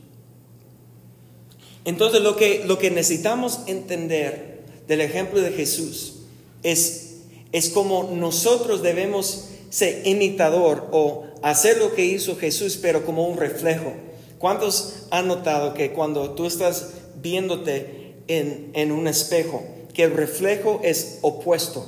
Entonces 1.89 2.21
lo 2.21 2.35
que, 2.35 2.65
lo 2.65 2.77
que 2.77 2.91
necesitamos 2.91 3.61
entender 3.65 4.59
del 4.87 5.01
ejemplo 5.01 5.41
de 5.41 5.51
Jesús 5.51 6.17
es, 6.61 7.21
es 7.51 7.69
como 7.69 8.11
nosotros 8.13 8.83
debemos 8.83 9.47
ser 9.71 10.05
imitador 10.05 10.87
o 10.91 11.23
hacer 11.41 11.79
lo 11.79 11.95
que 11.95 12.05
hizo 12.05 12.35
Jesús, 12.35 12.77
pero 12.79 13.07
como 13.07 13.27
un 13.27 13.39
reflejo. 13.39 13.91
¿Cuántos 14.37 15.07
han 15.09 15.27
notado 15.27 15.73
que 15.73 15.91
cuando 15.91 16.29
tú 16.35 16.45
estás 16.45 16.91
viéndote 17.23 18.13
en, 18.27 18.69
en 18.75 18.91
un 18.91 19.07
espejo, 19.07 19.63
que 19.91 20.03
el 20.03 20.11
reflejo 20.11 20.81
es 20.83 21.17
opuesto? 21.23 21.87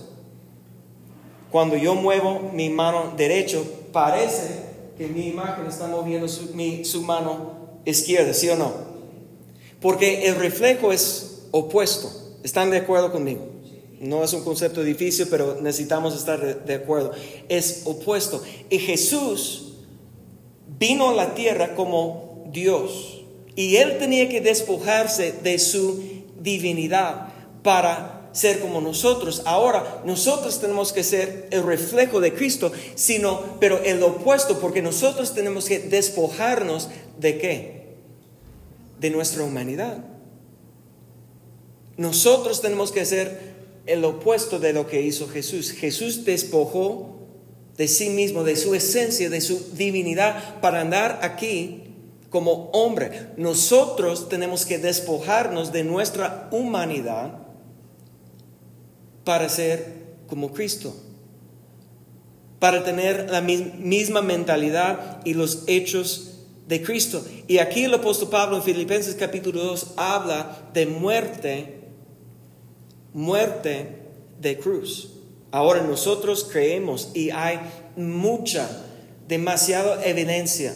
Cuando 1.52 1.78
yo 1.78 1.94
muevo 1.94 2.50
mi 2.52 2.72
mano 2.72 3.14
derecha, 3.16 3.60
parece 3.92 4.48
que 4.98 5.06
mi 5.06 5.28
imagen 5.28 5.68
está 5.68 5.86
moviendo 5.86 6.28
su, 6.28 6.50
su 6.86 7.02
mano 7.04 7.52
izquierda, 7.86 8.34
¿sí 8.34 8.50
o 8.50 8.56
no? 8.56 8.91
Porque 9.82 10.28
el 10.28 10.36
reflejo 10.36 10.94
es 10.94 11.42
opuesto. 11.52 12.12
¿Están 12.44 12.70
de 12.70 12.78
acuerdo 12.78 13.12
conmigo? 13.12 13.50
No 14.00 14.24
es 14.24 14.34
un 14.34 14.44
concepto 14.44 14.84
difícil, 14.84 15.28
pero 15.30 15.60
necesitamos 15.62 16.16
estar 16.16 16.64
de, 16.64 16.74
acuerdo. 16.74 17.12
Es 17.50 17.82
opuesto. 17.86 18.42
Y 18.70 18.80
Jesús 18.80 19.74
vino 20.80 21.10
a 21.10 21.14
la 21.14 21.34
tierra 21.34 21.76
como 21.76 22.46
Dios. 22.52 23.24
Y 23.56 23.76
él 23.76 23.98
tenía 23.98 24.30
que 24.30 24.42
despojarse 24.42 25.34
de 25.44 25.60
su 25.60 26.02
divinidad 26.40 27.28
para 27.64 28.30
ser 28.32 28.60
como 28.60 28.82
nosotros. 28.82 29.44
Ahora 29.46 30.02
nosotros 30.06 30.60
tenemos 30.60 30.94
que 30.94 31.04
ser 31.04 31.48
el 31.52 31.64
reflejo 31.64 32.20
de 32.22 32.34
Cristo, 32.34 32.72
sino, 32.96 33.58
pero 33.60 33.84
el 33.84 34.02
opuesto, 34.02 34.60
porque 34.60 34.82
nosotros 34.82 35.34
tenemos 35.34 35.66
que 35.66 35.80
despojarnos 35.80 36.90
de 37.20 37.38
qué? 37.38 37.81
De 39.02 39.10
nuestra 39.10 39.44
humanidad. 39.44 39.98
Nosotros 41.98 42.62
tenemos 42.62 42.92
que 42.92 43.04
ser 43.04 43.52
el 43.88 44.06
opuesto 44.06 44.60
de 44.60 44.74
lo 44.74 44.88
que 44.88 45.02
hizo 45.02 45.28
Jesús. 45.28 45.72
Jesús 45.72 46.24
despojó 46.24 47.18
de 47.78 47.88
sí 47.88 48.10
mismo, 48.10 48.44
de 48.44 48.56
su 48.56 48.76
esencia, 48.76 49.30
de 49.30 49.42
su 49.42 49.74
divinidad, 49.74 50.62
para 50.62 50.82
andar 50.82 51.20
aquí 51.24 51.84
como 52.30 52.70
hombre. 52.74 53.30
Nosotros 53.38 54.30
tenemos 54.30 54.66
que 54.66 54.78
despojarnos 54.78 55.72
de 55.72 55.84
nuestra 55.84 56.48
humanidad 56.52 57.40
para 59.24 59.50
ser 59.50 60.02
como 60.28 60.54
Cristo, 60.54 60.96
para 62.60 62.84
tener 62.84 63.32
la 63.32 63.42
misma 63.42 64.22
mentalidad 64.22 65.22
y 65.26 65.34
los 65.34 65.64
hechos 65.66 66.32
de 66.72 66.82
Cristo. 66.82 67.22
Y 67.50 67.58
aquí 67.58 67.84
el 67.84 67.94
apóstol 67.94 68.30
Pablo 68.30 68.56
en 68.56 68.64
Filipenses 68.64 69.16
capítulo 69.16 69.62
2 69.62 69.88
habla 69.98 70.70
de 70.74 70.86
muerte, 70.86 71.82
muerte 73.14 73.88
de 74.40 74.58
cruz. 74.58 75.10
Ahora 75.52 75.82
nosotros 75.82 76.48
creemos 76.50 77.12
y 77.14 77.30
hay 77.32 77.60
mucha 77.98 78.86
demasiada 79.28 80.06
evidencia 80.06 80.74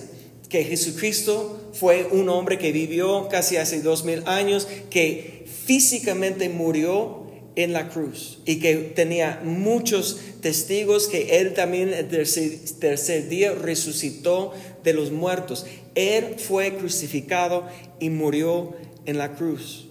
que 0.50 0.66
Jesucristo 0.66 1.72
fue 1.72 2.10
un 2.12 2.28
hombre 2.28 2.58
que 2.58 2.74
vivió 2.74 3.30
casi 3.30 3.56
hace 3.56 3.82
dos 3.82 4.04
mil 4.04 4.22
años, 4.26 4.68
que 4.90 5.46
físicamente 5.66 6.50
murió 6.50 7.26
en 7.56 7.72
la 7.72 7.88
cruz 7.88 8.40
y 8.46 8.60
que 8.60 8.76
tenía 8.76 9.42
muchos 9.46 10.20
testigos 10.42 11.08
que 11.08 11.40
él 11.40 11.54
también 11.54 11.94
el 11.94 12.08
tercer, 12.10 13.30
día 13.30 13.54
resucitó 13.54 14.54
de 14.86 14.94
los 14.94 15.12
muertos. 15.12 15.66
Él 15.96 16.36
fue 16.38 16.78
crucificado 16.78 17.66
y 18.00 18.10
murió 18.10 18.74
en 19.06 19.18
la 19.18 19.34
cruz. 19.34 19.88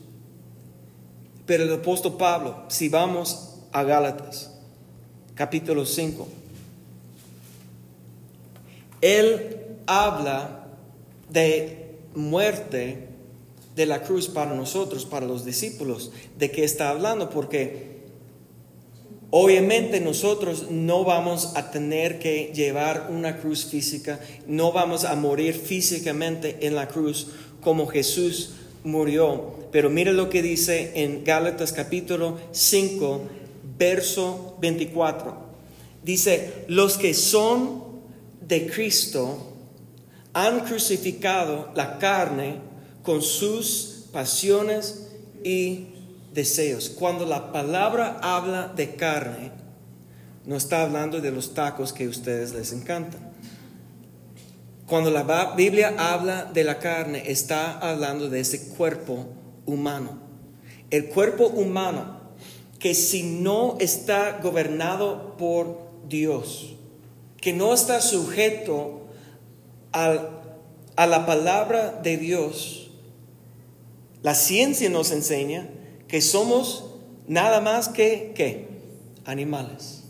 Pero 1.45 1.65
el 1.65 1.73
apóstol 1.75 2.17
Pablo, 2.17 2.65
si 2.69 2.89
vamos 2.89 3.57
a 3.73 3.83
Gálatas, 3.83 4.55
capítulo 5.35 5.85
5, 5.85 6.27
él 9.03 9.59
habla 9.87 10.69
de 11.29 11.97
muerte 12.15 13.09
de 13.75 13.87
la 13.87 14.03
cruz 14.03 14.29
para 14.29 14.55
nosotros, 14.55 15.05
para 15.05 15.27
los 15.27 15.45
discípulos. 15.45 16.13
¿De 16.39 16.51
qué 16.51 16.65
está 16.65 16.89
hablando? 16.89 17.29
Porque 17.29 17.94
obviamente 19.37 19.99
nosotros 19.99 20.71
no 20.71 21.03
vamos 21.03 21.55
a 21.57 21.73
tener 21.73 22.21
que 22.21 22.53
llevar 22.55 23.09
una 23.11 23.39
cruz 23.39 23.65
física, 23.65 24.21
no 24.47 24.71
vamos 24.71 25.05
a 25.05 25.17
morir 25.17 25.57
físicamente 25.57 26.59
en 26.61 26.77
la 26.77 26.87
cruz 26.87 27.27
como 27.61 27.89
Jesús 27.89 28.51
murió. 28.85 29.57
Pero 29.73 29.91
mire 29.91 30.13
lo 30.13 30.31
que 30.31 30.41
dice 30.41 30.93
en 30.95 31.25
Gálatas 31.25 31.73
capítulo 31.73 32.39
5, 32.53 33.23
verso 33.77 34.57
24. 34.61 35.37
Dice, 36.05 36.67
los 36.69 36.97
que 36.97 37.13
son 37.13 37.83
de 38.41 38.69
Cristo 38.69 39.53
han 40.33 40.61
crucificado 40.61 41.73
la 41.75 41.99
carne 41.99 42.59
con 43.03 43.21
sus 43.21 44.05
pasiones 44.13 45.09
y 45.43 45.87
deseos. 46.35 46.91
Cuando 46.91 47.25
la 47.25 47.53
palabra 47.53 48.19
habla 48.21 48.69
de 48.69 48.97
carne, 48.97 49.53
no 50.45 50.57
está 50.57 50.83
hablando 50.83 51.21
de 51.21 51.31
los 51.31 51.55
tacos 51.55 51.93
que 51.93 52.05
a 52.05 52.09
ustedes 52.09 52.53
les 52.53 52.73
encantan. 52.73 53.33
Cuando 54.87 55.11
la 55.11 55.55
Biblia 55.57 55.95
habla 55.97 56.45
de 56.45 56.65
la 56.65 56.79
carne, 56.79 57.31
está 57.31 57.79
hablando 57.79 58.29
de 58.29 58.41
ese 58.41 58.69
cuerpo 58.69 59.27
humano. 59.65 60.19
El 60.91 61.07
cuerpo 61.09 61.47
humano 61.47 62.21
que 62.79 62.95
si 62.95 63.23
no 63.23 63.79
está 63.81 64.41
gobernado 64.43 65.39
por 65.39 65.89
Dios, 66.07 66.77
que 67.41 67.55
no 67.55 67.73
está 67.73 68.03
sujeto 68.03 69.07
a 69.93 71.07
la 71.07 71.25
palabra 71.25 71.99
de 72.03 72.19
Dios, 72.19 72.91
la 74.23 74.35
ciencia 74.35 74.91
nos 74.91 75.13
enseña 75.13 75.69
que 76.15 76.23
somos 76.23 76.85
nada 77.27 77.61
más 77.61 77.89
que 77.89 78.35
¿qué? 78.37 78.69
animales. 79.25 80.05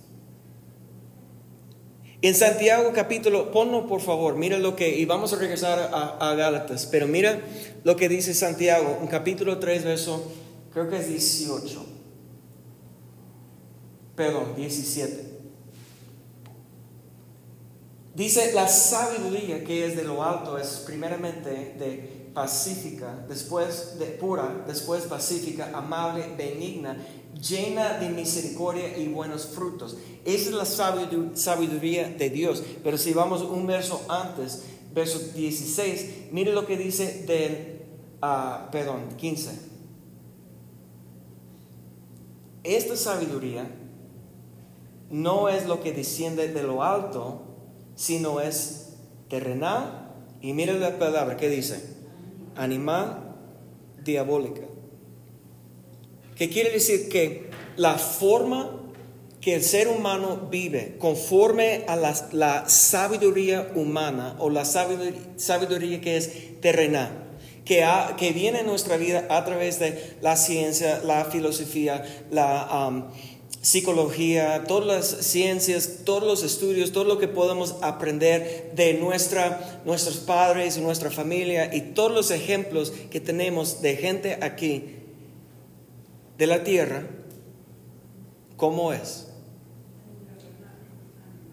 En 2.21 2.35
Santiago 2.35 2.93
capítulo, 2.95 3.51
ponlo 3.51 3.87
por 3.87 4.03
favor, 4.03 4.37
mira 4.37 4.59
lo 4.59 4.77
que, 4.77 4.99
y 4.99 5.07
vamos 5.07 5.33
a 5.33 5.37
regresar 5.37 5.79
a, 5.79 6.19
a 6.19 6.35
Gálatas, 6.35 6.85
pero 6.85 7.07
mira 7.07 7.41
lo 7.85 7.97
que 7.97 8.11
dice 8.11 8.35
Santiago, 8.35 8.99
en 9.01 9.07
capítulo 9.07 9.59
3, 9.59 9.83
verso, 9.83 10.31
creo 10.75 10.91
que 10.91 10.99
es 10.99 11.09
18, 11.09 11.87
perdón, 14.15 14.55
17. 14.57 15.25
Dice, 18.15 18.53
la 18.53 18.69
sabiduría 18.69 19.65
que 19.65 19.87
es 19.87 19.97
de 19.97 20.05
lo 20.05 20.23
alto 20.23 20.59
es 20.59 20.83
primeramente 20.85 21.49
de 21.79 22.14
pacífica, 22.35 23.25
después 23.29 23.97
de 23.99 24.07
pura, 24.07 24.65
después 24.67 25.05
pacífica, 25.05 25.71
amable, 25.73 26.35
benigna, 26.37 26.99
llena 27.41 27.99
de 27.99 28.09
misericordia 28.09 28.99
y 28.99 29.09
buenos 29.09 29.47
frutos. 29.47 29.97
Esa 30.25 30.51
es 30.51 30.55
la 30.55 31.35
sabiduría 31.37 32.09
de 32.09 32.31
Dios. 32.31 32.63
Pero 32.83 32.99
si 32.99 33.13
vamos 33.13 33.43
un 33.43 33.67
verso 33.67 34.05
antes, 34.09 34.65
verso 34.93 35.19
16, 35.35 36.33
mire 36.33 36.53
lo 36.53 36.67
que 36.67 36.77
dice 36.77 37.25
del, 37.25 37.83
uh, 38.21 38.71
perdón, 38.73 39.11
15. 39.17 39.51
Esta 42.65 42.97
sabiduría 42.97 43.71
no 45.11 45.49
es 45.49 45.67
lo 45.67 45.81
que 45.83 45.93
desciende 45.93 46.53
de 46.53 46.63
lo 46.65 46.83
alto, 46.83 47.43
sino 47.95 48.41
es 48.41 48.95
terrenal. 49.29 50.01
Y 50.41 50.53
mire 50.53 50.79
la 50.79 50.99
palabra 50.99 51.37
que 51.37 51.49
dice 51.49 51.94
animal 52.57 53.35
diabólica. 54.05 54.63
¿Qué 56.37 56.51
quiere 56.51 56.71
decir? 56.71 57.09
Que 57.09 57.51
la 57.77 57.97
forma 57.99 58.81
que 59.41 59.55
el 59.55 59.63
ser 59.63 59.89
humano 59.89 60.49
vive 60.51 60.97
conforme 60.99 61.85
a 61.87 61.97
la, 61.97 62.65
sabiduría 62.67 63.73
humana 63.75 64.37
o 64.39 64.49
la 64.49 64.65
sabiduría, 64.65 66.01
que 66.01 66.17
es 66.17 66.61
terrenal, 66.63 67.11
que, 67.65 67.85
que, 68.17 68.33
viene 68.33 68.61
en 68.61 68.67
nuestra 68.67 68.97
vida 68.97 69.27
a 69.29 69.45
través 69.45 69.79
de 69.79 70.17
la 70.23 70.37
ciencia, 70.37 71.01
la 71.05 71.27
filosofía, 71.27 72.05
la... 72.31 73.05
psicología, 73.65 74.65
todas 74.69 74.87
las 74.87 75.27
ciencias, 75.27 76.01
todos 76.05 76.23
los 76.23 76.43
estudios, 76.43 76.93
todo 76.93 77.05
lo 77.05 77.19
que 77.19 77.29
podemos 77.29 77.77
aprender 77.81 78.73
de 78.75 78.93
nuestra, 78.93 79.81
nuestros 79.87 80.19
padres 80.19 80.77
y 80.77 80.83
nuestra 80.83 81.11
familia 81.11 81.75
y 81.75 81.81
todos 81.81 82.13
los 82.13 82.31
ejemplos 82.31 82.93
que 83.11 83.21
tenemos 83.21 83.81
de 83.81 83.97
gente 83.97 84.39
aquí 84.43 84.97
de 86.37 86.47
la 86.47 86.63
tierra, 86.63 87.07
¿cómo 88.59 88.93
es? 88.93 89.29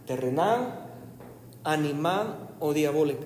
Terrenal, 0.06 0.89
animal 1.63 2.50
o 2.60 2.74
diabólico. 2.74 3.24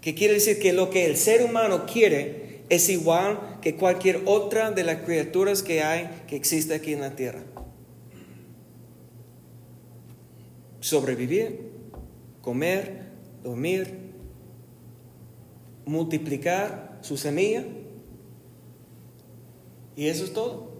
¿Qué 0.00 0.14
quiere 0.14 0.34
decir? 0.34 0.60
Que 0.60 0.72
lo 0.72 0.88
que 0.88 1.06
el 1.06 1.16
ser 1.16 1.42
humano 1.42 1.84
quiere 1.84 2.62
es 2.68 2.88
igual 2.90 3.58
que 3.60 3.74
cualquier 3.74 4.22
otra 4.26 4.70
de 4.70 4.84
las 4.84 5.00
criaturas 5.02 5.64
que 5.64 5.82
hay, 5.82 6.08
que 6.28 6.36
existe 6.36 6.72
aquí 6.72 6.92
en 6.92 7.00
la 7.00 7.16
tierra. 7.16 7.40
Sobrevivir, 10.80 11.70
comer, 12.42 13.06
dormir, 13.42 14.06
multiplicar 15.84 16.98
su 17.02 17.16
semilla. 17.16 17.64
Y 19.96 20.06
eso 20.06 20.24
es 20.24 20.32
todo. 20.32 20.70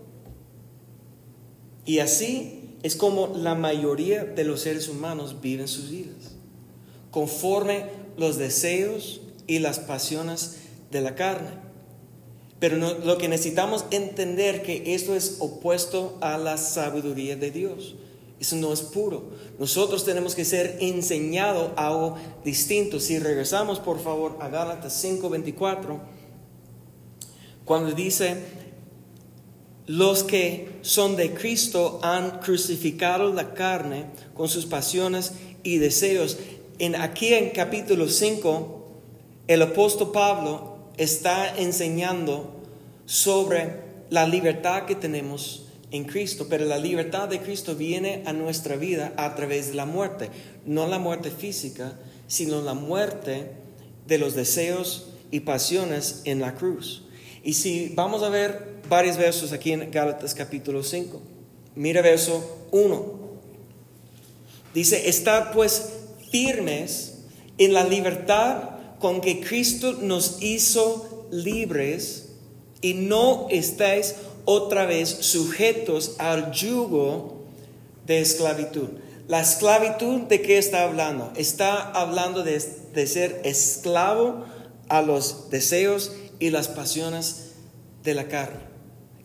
Y 1.84 2.00
así 2.00 2.76
es 2.82 2.96
como 2.96 3.28
la 3.28 3.54
mayoría 3.54 4.24
de 4.24 4.44
los 4.44 4.60
seres 4.60 4.88
humanos 4.88 5.40
viven 5.40 5.68
sus 5.68 5.90
vidas, 5.90 6.36
conforme 7.10 7.86
los 8.16 8.36
deseos 8.36 9.20
y 9.46 9.60
las 9.60 9.78
pasiones 9.78 10.58
de 10.90 11.00
la 11.00 11.14
carne. 11.14 11.50
Pero 12.58 12.76
lo 12.76 13.18
que 13.18 13.28
necesitamos 13.28 13.84
entender 13.90 14.62
que 14.62 14.94
esto 14.94 15.14
es 15.14 15.36
opuesto 15.40 16.16
a 16.20 16.38
la 16.38 16.56
sabiduría 16.56 17.36
de 17.36 17.50
Dios. 17.50 17.96
Eso 18.38 18.56
no 18.56 18.72
es 18.72 18.82
puro. 18.82 19.30
Nosotros 19.58 20.04
tenemos 20.04 20.34
que 20.34 20.44
ser 20.44 20.76
enseñados 20.80 21.70
algo 21.76 22.16
distinto. 22.44 23.00
Si 23.00 23.18
regresamos, 23.18 23.78
por 23.78 23.98
favor, 23.98 24.36
a 24.40 24.48
Gálatas 24.48 25.02
5:24, 25.02 25.98
cuando 27.64 27.92
dice, 27.92 28.36
los 29.86 30.24
que 30.24 30.78
son 30.82 31.16
de 31.16 31.32
Cristo 31.32 32.00
han 32.02 32.40
crucificado 32.40 33.32
la 33.32 33.54
carne 33.54 34.06
con 34.34 34.48
sus 34.48 34.66
pasiones 34.66 35.32
y 35.62 35.78
deseos. 35.78 36.38
En, 36.78 36.94
aquí 36.96 37.32
en 37.32 37.50
capítulo 37.50 38.08
5, 38.08 38.86
el 39.46 39.62
apóstol 39.62 40.12
Pablo 40.12 40.76
está 40.96 41.56
enseñando 41.56 42.52
sobre 43.06 43.80
la 44.10 44.26
libertad 44.26 44.84
que 44.86 44.94
tenemos 44.94 45.65
en 45.96 46.04
Cristo, 46.04 46.46
pero 46.48 46.64
la 46.64 46.78
libertad 46.78 47.28
de 47.28 47.40
Cristo 47.40 47.74
viene 47.74 48.22
a 48.26 48.32
nuestra 48.32 48.76
vida 48.76 49.12
a 49.16 49.34
través 49.34 49.68
de 49.68 49.74
la 49.74 49.86
muerte, 49.86 50.30
no 50.64 50.86
la 50.86 50.98
muerte 50.98 51.30
física, 51.30 51.98
sino 52.26 52.62
la 52.62 52.74
muerte 52.74 53.52
de 54.06 54.18
los 54.18 54.34
deseos 54.34 55.08
y 55.30 55.40
pasiones 55.40 56.22
en 56.24 56.40
la 56.40 56.54
cruz. 56.54 57.04
Y 57.42 57.54
si 57.54 57.92
vamos 57.94 58.22
a 58.22 58.28
ver 58.28 58.76
varios 58.88 59.16
versos 59.16 59.52
aquí 59.52 59.72
en 59.72 59.90
Gálatas 59.90 60.34
capítulo 60.34 60.82
5, 60.82 61.20
mira 61.74 62.02
verso 62.02 62.66
1. 62.72 63.26
Dice, 64.74 65.08
estad 65.08 65.52
pues 65.52 65.92
firmes 66.30 67.18
en 67.58 67.72
la 67.72 67.84
libertad 67.84 68.70
con 68.98 69.20
que 69.20 69.40
Cristo 69.40 69.92
nos 70.00 70.42
hizo 70.42 71.28
libres 71.30 72.30
y 72.80 72.94
no 72.94 73.46
estáis 73.50 74.16
otra 74.46 74.86
vez 74.86 75.10
sujetos 75.10 76.16
al 76.18 76.52
yugo 76.52 77.44
de 78.06 78.20
esclavitud. 78.20 78.88
La 79.28 79.40
esclavitud 79.40 80.22
de 80.22 80.40
qué 80.40 80.56
está 80.56 80.84
hablando? 80.84 81.32
Está 81.36 81.90
hablando 81.90 82.42
de, 82.42 82.58
de 82.94 83.06
ser 83.06 83.42
esclavo 83.44 84.44
a 84.88 85.02
los 85.02 85.50
deseos 85.50 86.12
y 86.38 86.50
las 86.50 86.68
pasiones 86.68 87.52
de 88.04 88.14
la 88.14 88.28
carne, 88.28 88.60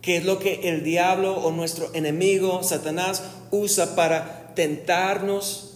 que 0.01 0.17
es 0.17 0.25
lo 0.25 0.39
que 0.39 0.61
el 0.63 0.83
diablo 0.83 1.35
o 1.37 1.51
nuestro 1.51 1.91
enemigo, 1.93 2.63
Satanás, 2.63 3.21
usa 3.51 3.95
para 3.95 4.53
tentarnos, 4.55 5.75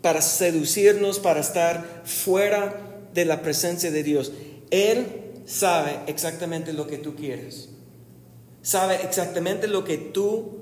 para 0.00 0.22
seducirnos, 0.22 1.18
para 1.18 1.40
estar 1.40 2.02
fuera 2.04 3.08
de 3.12 3.26
la 3.26 3.42
presencia 3.42 3.90
de 3.90 4.02
Dios. 4.02 4.32
Él 4.70 5.06
sabe 5.44 5.98
exactamente 6.06 6.72
lo 6.72 6.86
que 6.86 6.96
tú 6.96 7.14
quieres, 7.14 7.68
sabe 8.62 8.96
exactamente 9.02 9.68
lo 9.68 9.84
que 9.84 9.96
tú 9.98 10.58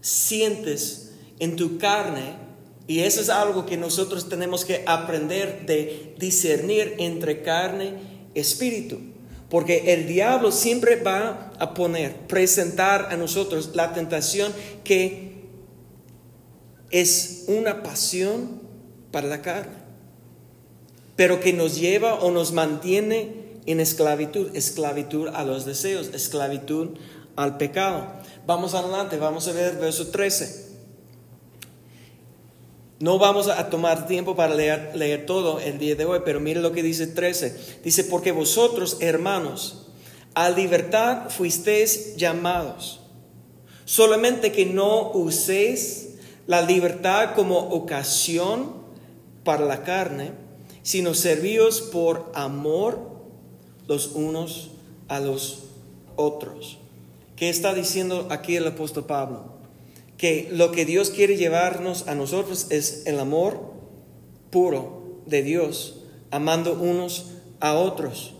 sientes 0.00 1.12
en 1.38 1.56
tu 1.56 1.78
carne 1.78 2.46
y 2.86 3.00
eso 3.00 3.20
es 3.20 3.28
algo 3.28 3.66
que 3.66 3.76
nosotros 3.76 4.28
tenemos 4.28 4.64
que 4.64 4.84
aprender 4.86 5.66
de 5.66 6.14
discernir 6.18 6.94
entre 6.98 7.42
carne 7.42 7.94
y 8.34 8.40
espíritu. 8.40 8.98
Porque 9.50 9.92
el 9.92 10.06
diablo 10.06 10.52
siempre 10.52 10.96
va 10.96 11.52
a 11.58 11.74
poner, 11.74 12.26
presentar 12.26 13.08
a 13.10 13.16
nosotros 13.16 13.70
la 13.74 13.92
tentación 13.92 14.52
que 14.84 15.36
es 16.90 17.44
una 17.48 17.82
pasión 17.82 18.60
para 19.10 19.28
la 19.28 19.42
carne, 19.42 19.76
pero 21.16 21.40
que 21.40 21.52
nos 21.52 21.78
lleva 21.78 22.14
o 22.14 22.30
nos 22.30 22.52
mantiene 22.52 23.46
en 23.66 23.80
esclavitud, 23.80 24.54
esclavitud 24.54 25.28
a 25.28 25.44
los 25.44 25.64
deseos, 25.64 26.10
esclavitud 26.12 26.90
al 27.36 27.56
pecado. 27.56 28.06
Vamos 28.46 28.74
adelante, 28.74 29.18
vamos 29.18 29.46
a 29.48 29.52
ver 29.52 29.76
verso 29.76 30.08
13. 30.08 30.66
No 32.98 33.18
vamos 33.18 33.48
a 33.48 33.68
tomar 33.68 34.06
tiempo 34.06 34.34
para 34.36 34.54
leer, 34.54 35.26
todo 35.26 35.60
el 35.60 35.78
día 35.78 35.96
de 35.96 36.06
hoy, 36.06 36.20
pero 36.24 36.40
mire 36.40 36.60
lo 36.60 36.72
que 36.72 36.82
dice 36.82 37.06
13. 37.06 37.80
Dice, 37.84 38.04
porque 38.04 38.32
vosotros, 38.32 38.96
hermanos, 39.00 39.88
a 40.34 40.48
libertad 40.48 41.28
fuisteis 41.28 42.16
llamados. 42.16 43.00
Solamente 43.84 44.50
que 44.50 44.64
no 44.64 45.10
uséis 45.12 46.14
la 46.46 46.62
libertad 46.62 47.34
como 47.34 47.58
ocasión 47.58 48.72
para 49.44 49.66
la 49.66 49.82
carne, 49.82 50.32
sino 50.82 51.12
servíos 51.12 51.82
por 51.82 52.32
amor 52.34 52.98
los 53.88 54.08
unos 54.14 54.70
a 55.08 55.20
los 55.20 55.64
otros. 56.16 56.78
¿Qué 57.36 57.48
está 57.48 57.74
diciendo 57.74 58.26
aquí 58.30 58.56
el 58.56 58.66
apóstol 58.66 59.06
Pablo? 59.06 59.56
que 60.16 60.48
lo 60.50 60.72
que 60.72 60.84
Dios 60.84 61.10
quiere 61.10 61.36
llevarnos 61.36 62.08
a 62.08 62.14
nosotros 62.14 62.66
es 62.70 63.02
el 63.06 63.18
amor 63.18 63.74
puro 64.50 65.20
de 65.26 65.42
Dios, 65.42 66.04
amando 66.30 66.74
unos 66.74 67.32
a 67.60 67.74
otros. 67.74 68.32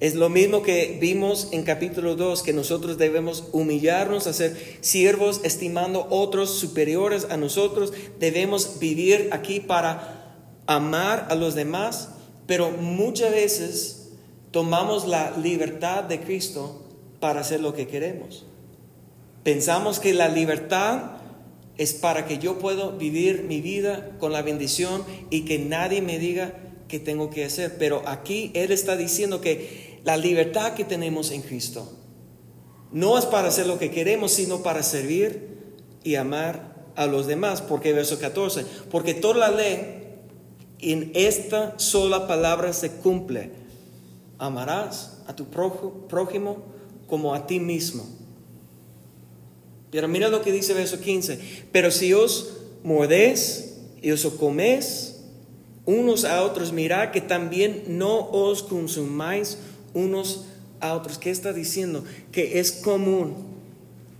Es 0.00 0.14
lo 0.14 0.28
mismo 0.28 0.62
que 0.62 0.98
vimos 1.00 1.48
en 1.52 1.62
capítulo 1.62 2.16
2, 2.16 2.42
que 2.42 2.52
nosotros 2.52 2.98
debemos 2.98 3.44
humillarnos 3.52 4.26
a 4.26 4.32
ser 4.32 4.56
siervos, 4.80 5.40
estimando 5.44 6.08
otros 6.10 6.50
superiores 6.50 7.28
a 7.30 7.36
nosotros. 7.36 7.92
Debemos 8.18 8.80
vivir 8.80 9.28
aquí 9.30 9.60
para 9.60 10.42
amar 10.66 11.28
a 11.30 11.36
los 11.36 11.54
demás, 11.54 12.08
pero 12.46 12.72
muchas 12.72 13.30
veces 13.30 14.08
tomamos 14.50 15.06
la 15.06 15.36
libertad 15.38 16.02
de 16.02 16.20
Cristo 16.20 16.81
para 17.22 17.42
hacer 17.42 17.60
lo 17.60 17.72
que 17.72 17.86
queremos. 17.86 18.46
Pensamos 19.44 20.00
que 20.00 20.12
la 20.12 20.28
libertad 20.28 21.12
es 21.76 21.92
para 21.92 22.26
que 22.26 22.38
yo 22.38 22.58
pueda 22.58 22.88
vivir 22.88 23.44
mi 23.44 23.60
vida 23.60 24.10
con 24.18 24.32
la 24.32 24.42
bendición 24.42 25.04
y 25.30 25.42
que 25.42 25.60
nadie 25.60 26.02
me 26.02 26.18
diga 26.18 26.52
qué 26.88 26.98
tengo 26.98 27.30
que 27.30 27.44
hacer. 27.44 27.76
Pero 27.78 28.02
aquí 28.06 28.50
Él 28.54 28.72
está 28.72 28.96
diciendo 28.96 29.40
que 29.40 30.00
la 30.02 30.16
libertad 30.16 30.74
que 30.74 30.82
tenemos 30.82 31.30
en 31.30 31.42
Cristo 31.42 31.92
no 32.90 33.16
es 33.16 33.24
para 33.24 33.48
hacer 33.48 33.68
lo 33.68 33.78
que 33.78 33.92
queremos, 33.92 34.32
sino 34.32 34.64
para 34.64 34.82
servir 34.82 35.76
y 36.02 36.16
amar 36.16 36.74
a 36.96 37.06
los 37.06 37.28
demás. 37.28 37.62
Porque 37.62 37.92
verso 37.92 38.18
14, 38.18 38.66
porque 38.90 39.14
toda 39.14 39.48
la 39.48 39.50
ley 39.52 40.08
en 40.80 41.12
esta 41.14 41.78
sola 41.78 42.26
palabra 42.26 42.72
se 42.72 42.90
cumple. 42.90 43.52
Amarás 44.38 45.22
a 45.28 45.36
tu 45.36 45.44
prójimo 45.46 46.72
como 47.12 47.34
a 47.34 47.46
ti 47.46 47.60
mismo. 47.60 48.06
Pero 49.90 50.08
mira 50.08 50.30
lo 50.30 50.40
que 50.40 50.50
dice 50.50 50.72
verso 50.72 50.98
15. 50.98 51.66
Pero 51.70 51.90
si 51.90 52.14
os 52.14 52.54
mordéis 52.82 53.74
y 54.00 54.12
os 54.12 54.24
coméis 54.40 55.20
unos 55.84 56.24
a 56.24 56.40
otros, 56.40 56.72
mirad 56.72 57.10
que 57.10 57.20
también 57.20 57.84
no 57.86 58.30
os 58.30 58.62
consumáis 58.62 59.58
unos 59.92 60.46
a 60.80 60.94
otros. 60.94 61.18
¿Qué 61.18 61.28
está 61.30 61.52
diciendo? 61.52 62.02
Que 62.32 62.60
es 62.60 62.72
común, 62.72 63.34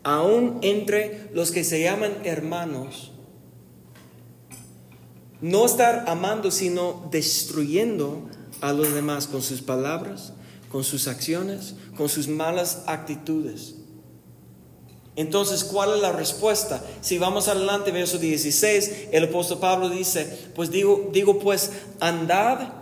aún 0.03 0.59
entre 0.61 1.31
los 1.33 1.51
que 1.51 1.65
se 1.65 1.81
llaman 1.81 2.13
hermanos, 2.25 3.11
no 5.41 5.65
estar 5.65 6.05
amando, 6.09 6.51
sino 6.51 7.09
destruyendo 7.11 8.29
a 8.61 8.75
los 8.75 8.93
demás 8.93 9.27
con 9.29 9.41
sus 9.41 9.63
palabras, 9.63 10.35
con 10.73 10.85
sus 10.85 11.07
acciones, 11.07 11.75
con 11.99 12.09
sus 12.09 12.27
malas 12.27 12.85
actitudes. 12.87 13.75
Entonces, 15.15 15.65
¿cuál 15.65 15.95
es 15.95 16.01
la 16.01 16.13
respuesta? 16.13 16.83
Si 17.03 17.19
vamos 17.19 17.47
adelante, 17.49 17.91
verso 17.91 18.17
16, 18.17 19.09
el 19.13 19.25
apóstol 19.25 19.59
Pablo 19.59 19.91
dice, 19.91 20.27
pues 20.55 20.71
digo, 20.71 21.11
digo 21.13 21.39
pues, 21.39 21.73
andad 22.01 22.73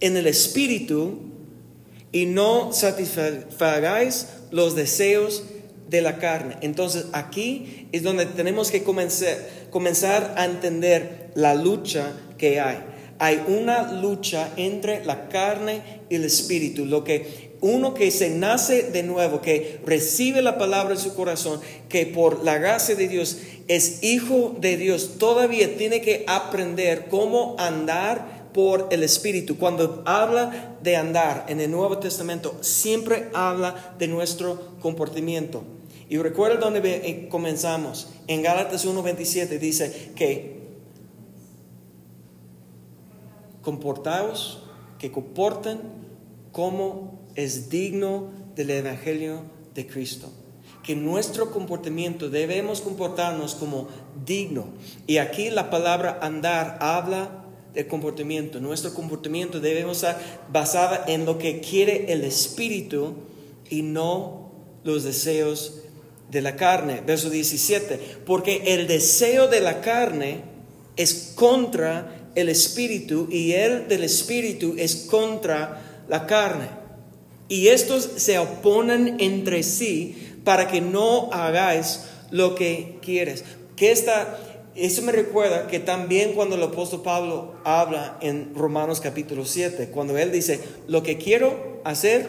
en 0.00 0.16
el 0.16 0.26
espíritu 0.26 1.18
y 2.10 2.24
no 2.24 2.72
satisfagáis 2.72 4.28
los 4.50 4.74
deseos 4.74 5.42
de 5.90 6.00
la 6.00 6.16
carne. 6.16 6.56
Entonces, 6.62 7.04
aquí 7.12 7.88
es 7.92 8.02
donde 8.02 8.24
tenemos 8.24 8.70
que 8.70 8.82
comenzar, 8.82 9.36
comenzar 9.70 10.34
a 10.38 10.46
entender 10.46 11.32
la 11.34 11.54
lucha 11.54 12.14
que 12.38 12.60
hay. 12.60 12.89
Hay 13.20 13.44
una 13.46 13.92
lucha 13.92 14.50
entre 14.56 15.04
la 15.04 15.28
carne 15.28 15.82
y 16.08 16.14
el 16.14 16.24
espíritu, 16.24 16.86
lo 16.86 17.04
que 17.04 17.50
uno 17.60 17.92
que 17.92 18.10
se 18.10 18.30
nace 18.30 18.84
de 18.84 19.02
nuevo, 19.02 19.42
que 19.42 19.78
recibe 19.84 20.40
la 20.40 20.56
palabra 20.56 20.94
en 20.94 21.00
su 21.00 21.14
corazón, 21.14 21.60
que 21.90 22.06
por 22.06 22.42
la 22.44 22.56
gracia 22.56 22.94
de 22.94 23.08
Dios 23.08 23.36
es 23.68 24.02
hijo 24.02 24.56
de 24.58 24.78
Dios, 24.78 25.18
todavía 25.18 25.76
tiene 25.76 26.00
que 26.00 26.24
aprender 26.26 27.08
cómo 27.10 27.56
andar 27.58 28.48
por 28.54 28.88
el 28.90 29.02
Espíritu. 29.02 29.58
Cuando 29.58 30.02
habla 30.06 30.78
de 30.82 30.96
andar 30.96 31.44
en 31.48 31.60
el 31.60 31.70
Nuevo 31.70 31.98
Testamento, 31.98 32.56
siempre 32.62 33.28
habla 33.34 33.94
de 33.98 34.08
nuestro 34.08 34.78
comportamiento. 34.80 35.62
Y 36.08 36.16
recuerda 36.16 36.56
donde 36.56 36.80
eh, 36.80 37.28
comenzamos. 37.28 38.08
En 38.26 38.42
Gálatas 38.42 38.86
1.27 38.86 39.58
dice 39.58 40.10
que 40.16 40.59
comportaos, 43.62 44.62
que 44.98 45.10
comporten 45.10 45.80
como 46.52 47.20
es 47.34 47.70
digno 47.70 48.30
del 48.54 48.70
Evangelio 48.70 49.42
de 49.74 49.86
Cristo. 49.86 50.30
Que 50.82 50.96
nuestro 50.96 51.50
comportamiento 51.50 52.30
debemos 52.30 52.80
comportarnos 52.80 53.54
como 53.54 53.88
digno. 54.24 54.66
Y 55.06 55.18
aquí 55.18 55.50
la 55.50 55.70
palabra 55.70 56.18
andar 56.22 56.78
habla 56.80 57.44
del 57.74 57.86
comportamiento. 57.86 58.60
Nuestro 58.60 58.92
comportamiento 58.94 59.60
debemos 59.60 59.98
estar 59.98 60.18
basado 60.50 60.98
en 61.06 61.24
lo 61.26 61.38
que 61.38 61.60
quiere 61.60 62.12
el 62.12 62.24
Espíritu 62.24 63.14
y 63.68 63.82
no 63.82 64.50
los 64.84 65.04
deseos 65.04 65.82
de 66.30 66.40
la 66.40 66.56
carne. 66.56 67.02
Verso 67.06 67.30
17. 67.30 68.22
Porque 68.26 68.74
el 68.74 68.86
deseo 68.86 69.48
de 69.48 69.60
la 69.60 69.80
carne 69.80 70.42
es 70.96 71.32
contra 71.34 72.19
el 72.34 72.48
Espíritu 72.48 73.28
y 73.30 73.52
el 73.52 73.88
del 73.88 74.04
Espíritu 74.04 74.74
es 74.78 75.06
contra 75.08 76.04
la 76.08 76.26
carne 76.26 76.80
y 77.50 77.66
estos 77.66 78.08
se 78.16 78.38
oponen 78.38 79.16
entre 79.18 79.64
sí 79.64 80.38
para 80.44 80.68
que 80.68 80.80
no 80.80 81.30
hagáis 81.32 82.04
lo 82.30 82.54
que 82.54 82.98
quieres. 83.02 83.44
Que 83.74 83.90
esta, 83.90 84.38
eso 84.76 85.02
me 85.02 85.10
recuerda 85.10 85.66
que 85.66 85.80
también 85.80 86.32
cuando 86.34 86.54
el 86.54 86.62
apóstol 86.62 87.02
Pablo 87.02 87.54
habla 87.64 88.18
en 88.20 88.54
Romanos 88.54 89.00
capítulo 89.00 89.44
7, 89.44 89.88
cuando 89.88 90.16
él 90.16 90.30
dice, 90.30 90.60
lo 90.86 91.02
que 91.02 91.18
quiero 91.18 91.80
hacer, 91.82 92.28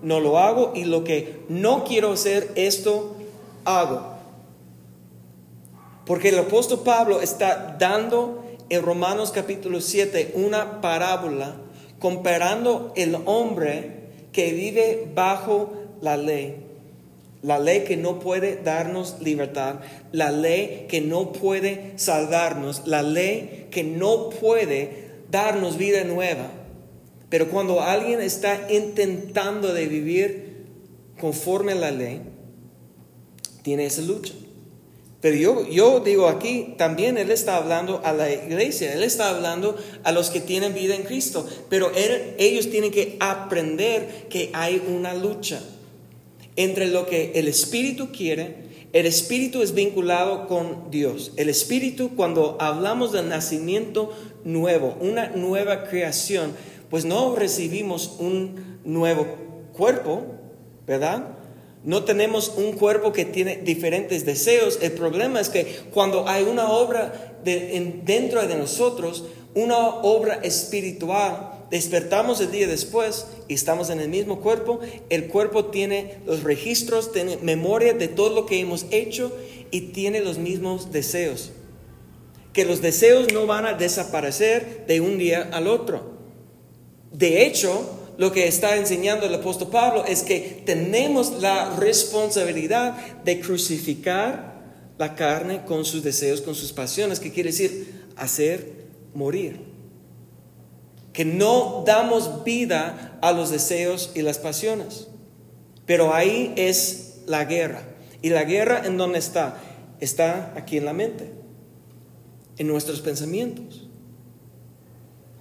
no 0.00 0.20
lo 0.20 0.38
hago, 0.38 0.72
y 0.76 0.84
lo 0.84 1.02
que 1.02 1.40
no 1.48 1.82
quiero 1.82 2.12
hacer, 2.12 2.48
esto 2.54 3.16
hago. 3.64 4.12
Porque 6.06 6.28
el 6.28 6.38
apóstol 6.38 6.82
Pablo 6.84 7.20
está 7.20 7.76
dando 7.80 8.41
en 8.72 8.82
Romanos 8.82 9.32
capítulo 9.32 9.82
7 9.82 10.32
una 10.34 10.80
parábola 10.80 11.56
comparando 11.98 12.94
el 12.96 13.18
hombre 13.26 13.90
que 14.32 14.52
vive 14.52 15.10
bajo 15.14 15.74
la 16.00 16.16
ley 16.16 16.56
la 17.42 17.58
ley 17.58 17.84
que 17.84 17.98
no 17.98 18.18
puede 18.18 18.56
darnos 18.62 19.16
libertad, 19.20 19.80
la 20.12 20.30
ley 20.30 20.86
que 20.88 21.00
no 21.00 21.32
puede 21.32 21.92
salvarnos, 21.96 22.86
la 22.86 23.02
ley 23.02 23.66
que 23.70 23.82
no 23.82 24.30
puede 24.30 25.10
darnos 25.28 25.76
vida 25.76 26.04
nueva. 26.04 26.46
Pero 27.28 27.48
cuando 27.48 27.80
alguien 27.80 28.20
está 28.20 28.68
intentando 28.70 29.74
de 29.74 29.86
vivir 29.86 30.66
conforme 31.20 31.72
a 31.72 31.74
la 31.74 31.90
ley, 31.90 32.20
tiene 33.62 33.86
esa 33.86 34.02
lucha. 34.02 34.34
Pero 35.22 35.36
yo, 35.36 35.68
yo 35.68 36.00
digo 36.00 36.26
aquí, 36.26 36.74
también 36.76 37.16
Él 37.16 37.30
está 37.30 37.56
hablando 37.56 38.00
a 38.04 38.12
la 38.12 38.30
iglesia, 38.30 38.92
Él 38.92 39.04
está 39.04 39.28
hablando 39.28 39.76
a 40.02 40.10
los 40.10 40.30
que 40.30 40.40
tienen 40.40 40.74
vida 40.74 40.96
en 40.96 41.04
Cristo, 41.04 41.48
pero 41.70 41.92
ellos 41.94 42.70
tienen 42.70 42.90
que 42.90 43.18
aprender 43.20 44.26
que 44.28 44.50
hay 44.52 44.82
una 44.84 45.14
lucha 45.14 45.62
entre 46.56 46.88
lo 46.88 47.06
que 47.06 47.30
el 47.36 47.46
Espíritu 47.46 48.10
quiere. 48.10 48.72
El 48.92 49.06
Espíritu 49.06 49.62
es 49.62 49.74
vinculado 49.74 50.48
con 50.48 50.90
Dios. 50.90 51.30
El 51.36 51.48
Espíritu, 51.48 52.16
cuando 52.16 52.56
hablamos 52.60 53.12
del 53.12 53.28
nacimiento 53.28 54.12
nuevo, 54.42 54.96
una 55.00 55.28
nueva 55.28 55.84
creación, 55.84 56.52
pues 56.90 57.04
no 57.04 57.36
recibimos 57.36 58.16
un 58.18 58.80
nuevo 58.84 59.24
cuerpo, 59.72 60.24
¿verdad? 60.84 61.38
No 61.84 62.04
tenemos 62.04 62.52
un 62.56 62.72
cuerpo 62.72 63.12
que 63.12 63.24
tiene 63.24 63.56
diferentes 63.56 64.24
deseos. 64.24 64.78
El 64.82 64.92
problema 64.92 65.40
es 65.40 65.48
que 65.48 65.80
cuando 65.92 66.28
hay 66.28 66.44
una 66.44 66.70
obra 66.70 67.36
dentro 67.44 68.46
de 68.46 68.54
nosotros, 68.54 69.24
una 69.54 69.78
obra 69.78 70.34
espiritual, 70.42 71.66
despertamos 71.70 72.40
el 72.40 72.52
día 72.52 72.68
después 72.68 73.26
y 73.48 73.54
estamos 73.54 73.90
en 73.90 74.00
el 74.00 74.08
mismo 74.08 74.40
cuerpo, 74.40 74.78
el 75.10 75.26
cuerpo 75.26 75.66
tiene 75.66 76.18
los 76.24 76.44
registros, 76.44 77.12
tiene 77.12 77.38
memoria 77.38 77.94
de 77.94 78.08
todo 78.08 78.30
lo 78.30 78.46
que 78.46 78.60
hemos 78.60 78.86
hecho 78.90 79.32
y 79.70 79.92
tiene 79.92 80.20
los 80.20 80.38
mismos 80.38 80.92
deseos. 80.92 81.50
Que 82.52 82.64
los 82.64 82.80
deseos 82.80 83.32
no 83.32 83.46
van 83.46 83.66
a 83.66 83.74
desaparecer 83.74 84.84
de 84.86 85.00
un 85.00 85.18
día 85.18 85.48
al 85.52 85.66
otro. 85.66 86.12
De 87.10 87.44
hecho, 87.44 88.01
lo 88.22 88.30
que 88.30 88.46
está 88.46 88.76
enseñando 88.76 89.26
el 89.26 89.34
apóstol 89.34 89.66
Pablo 89.66 90.04
es 90.06 90.22
que 90.22 90.62
tenemos 90.64 91.42
la 91.42 91.74
responsabilidad 91.74 92.96
de 93.24 93.40
crucificar 93.40 94.62
la 94.96 95.16
carne 95.16 95.64
con 95.64 95.84
sus 95.84 96.04
deseos, 96.04 96.40
con 96.40 96.54
sus 96.54 96.72
pasiones, 96.72 97.18
que 97.18 97.32
quiere 97.32 97.50
decir 97.50 98.04
hacer 98.14 98.86
morir. 99.12 99.58
Que 101.12 101.24
no 101.24 101.82
damos 101.84 102.44
vida 102.44 103.18
a 103.20 103.32
los 103.32 103.50
deseos 103.50 104.12
y 104.14 104.22
las 104.22 104.38
pasiones. 104.38 105.08
Pero 105.84 106.14
ahí 106.14 106.54
es 106.56 107.22
la 107.26 107.44
guerra. 107.44 107.82
¿Y 108.22 108.30
la 108.30 108.44
guerra 108.44 108.86
en 108.86 108.98
dónde 108.98 109.18
está? 109.18 109.56
Está 109.98 110.52
aquí 110.54 110.76
en 110.76 110.84
la 110.84 110.92
mente, 110.92 111.32
en 112.56 112.68
nuestros 112.68 113.00
pensamientos. 113.00 113.81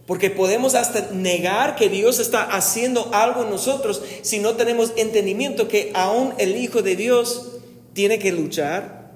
Porque 0.07 0.29
podemos 0.29 0.75
hasta 0.75 1.11
negar 1.11 1.75
que 1.75 1.89
Dios 1.89 2.19
está 2.19 2.43
haciendo 2.43 3.13
algo 3.13 3.43
en 3.43 3.49
nosotros 3.49 4.01
si 4.23 4.39
no 4.39 4.55
tenemos 4.55 4.93
entendimiento 4.97 5.67
que 5.67 5.91
aún 5.93 6.33
el 6.37 6.55
Hijo 6.55 6.81
de 6.81 6.95
Dios 6.95 7.59
tiene 7.93 8.19
que 8.19 8.31
luchar 8.31 9.11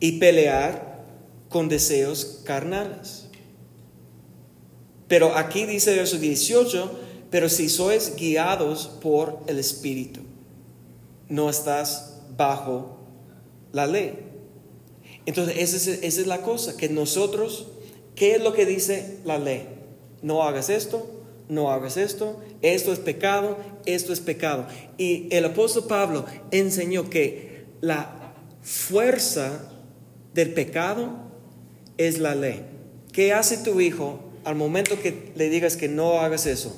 y 0.00 0.18
pelear 0.18 1.04
con 1.48 1.68
deseos 1.68 2.42
carnales. 2.44 3.28
Pero 5.08 5.36
aquí 5.36 5.64
dice 5.66 5.94
verso 5.94 6.18
18, 6.18 7.00
pero 7.30 7.48
si 7.48 7.68
sois 7.68 8.14
guiados 8.16 8.86
por 9.00 9.40
el 9.46 9.58
Espíritu, 9.58 10.20
no 11.28 11.48
estás 11.50 12.20
bajo 12.36 12.98
la 13.72 13.86
ley. 13.86 14.18
Entonces 15.26 15.56
esa 15.58 15.76
es, 15.76 15.86
esa 16.02 16.20
es 16.20 16.26
la 16.26 16.42
cosa, 16.42 16.76
que 16.76 16.88
nosotros 16.88 17.68
¿Qué 18.14 18.36
es 18.36 18.42
lo 18.42 18.52
que 18.52 18.66
dice 18.66 19.18
la 19.24 19.38
ley? 19.38 19.66
No 20.22 20.42
hagas 20.42 20.70
esto, 20.70 21.06
no 21.48 21.70
hagas 21.70 21.96
esto, 21.96 22.40
esto 22.62 22.92
es 22.92 22.98
pecado, 22.98 23.58
esto 23.86 24.12
es 24.12 24.20
pecado. 24.20 24.66
Y 24.96 25.28
el 25.30 25.44
apóstol 25.44 25.84
Pablo 25.88 26.24
enseñó 26.50 27.10
que 27.10 27.64
la 27.80 28.34
fuerza 28.62 29.70
del 30.32 30.54
pecado 30.54 31.10
es 31.98 32.18
la 32.18 32.34
ley. 32.34 32.64
¿Qué 33.12 33.32
hace 33.32 33.58
tu 33.58 33.80
hijo 33.80 34.20
al 34.44 34.54
momento 34.54 35.00
que 35.00 35.32
le 35.34 35.48
digas 35.50 35.76
que 35.76 35.88
no 35.88 36.20
hagas 36.20 36.46
eso? 36.46 36.74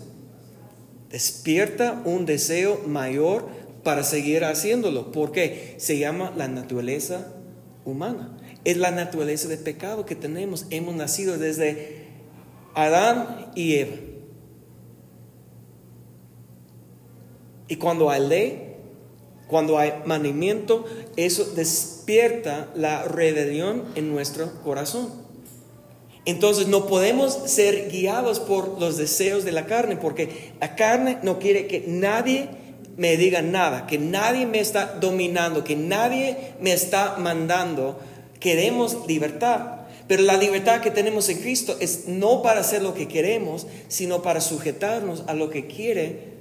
Despierta 1.10 2.02
un 2.04 2.26
deseo 2.26 2.82
mayor 2.86 3.46
para 3.84 4.02
seguir 4.02 4.44
haciéndolo. 4.44 5.12
porque 5.12 5.74
Se 5.78 5.98
llama 5.98 6.32
la 6.36 6.48
naturaleza 6.48 7.32
humana 7.84 8.35
es 8.66 8.76
la 8.76 8.90
naturaleza 8.90 9.46
de 9.46 9.58
pecado 9.58 10.06
que 10.06 10.16
tenemos. 10.16 10.66
Hemos 10.70 10.96
nacido 10.96 11.38
desde 11.38 12.08
Adán 12.74 13.52
y 13.54 13.76
Eva. 13.76 13.94
Y 17.68 17.76
cuando 17.76 18.10
hay 18.10 18.26
ley, 18.26 18.74
cuando 19.46 19.78
hay 19.78 19.92
manimiento, 20.04 20.84
eso 21.14 21.44
despierta 21.54 22.72
la 22.74 23.04
rebelión 23.04 23.84
en 23.94 24.10
nuestro 24.10 24.52
corazón. 24.64 25.12
Entonces 26.24 26.66
no 26.66 26.88
podemos 26.88 27.34
ser 27.46 27.88
guiados 27.88 28.40
por 28.40 28.80
los 28.80 28.96
deseos 28.96 29.44
de 29.44 29.52
la 29.52 29.66
carne, 29.66 29.96
porque 29.96 30.54
la 30.60 30.74
carne 30.74 31.20
no 31.22 31.38
quiere 31.38 31.68
que 31.68 31.84
nadie 31.86 32.48
me 32.96 33.16
diga 33.16 33.42
nada, 33.42 33.86
que 33.86 33.98
nadie 33.98 34.44
me 34.44 34.58
está 34.58 34.96
dominando, 35.00 35.62
que 35.62 35.76
nadie 35.76 36.54
me 36.60 36.72
está 36.72 37.16
mandando 37.18 38.00
Queremos 38.46 39.08
libertad, 39.08 39.80
pero 40.06 40.22
la 40.22 40.36
libertad 40.36 40.80
que 40.80 40.92
tenemos 40.92 41.28
en 41.28 41.38
Cristo 41.38 41.76
es 41.80 42.06
no 42.06 42.42
para 42.42 42.60
hacer 42.60 42.80
lo 42.80 42.94
que 42.94 43.08
queremos, 43.08 43.66
sino 43.88 44.22
para 44.22 44.40
sujetarnos 44.40 45.24
a 45.26 45.34
lo 45.34 45.50
que 45.50 45.66
quiere 45.66 46.34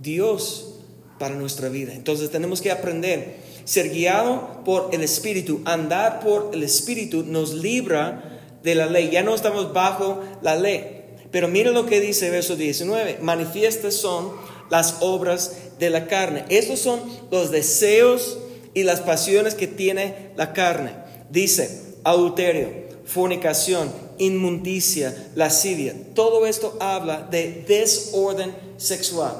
Dios 0.00 0.76
para 1.18 1.34
nuestra 1.34 1.68
vida. 1.68 1.92
Entonces 1.92 2.30
tenemos 2.30 2.62
que 2.62 2.70
aprender, 2.70 3.36
ser 3.66 3.90
guiado 3.90 4.62
por 4.64 4.94
el 4.94 5.02
Espíritu, 5.02 5.60
andar 5.66 6.20
por 6.20 6.52
el 6.54 6.62
Espíritu 6.62 7.22
nos 7.22 7.52
libra 7.52 8.40
de 8.62 8.74
la 8.74 8.86
ley. 8.86 9.10
Ya 9.10 9.22
no 9.22 9.34
estamos 9.34 9.74
bajo 9.74 10.22
la 10.40 10.56
ley. 10.56 11.04
Pero 11.30 11.48
mira 11.48 11.70
lo 11.70 11.84
que 11.84 12.00
dice 12.00 12.30
verso 12.30 12.56
19, 12.56 13.18
manifiestas 13.20 13.92
son 13.92 14.32
las 14.70 15.02
obras 15.02 15.54
de 15.78 15.90
la 15.90 16.06
carne. 16.06 16.46
Estos 16.48 16.78
son 16.78 17.02
los 17.30 17.50
deseos 17.50 18.38
y 18.72 18.84
las 18.84 19.00
pasiones 19.00 19.54
que 19.54 19.66
tiene 19.66 20.30
la 20.34 20.54
carne. 20.54 21.01
Dice, 21.32 21.96
adulterio, 22.04 22.68
fornicación, 23.06 23.90
inmundicia, 24.18 25.30
lascivia. 25.34 25.94
Todo 26.14 26.44
esto 26.46 26.76
habla 26.78 27.26
de 27.30 27.64
desorden 27.66 28.54
sexual. 28.76 29.32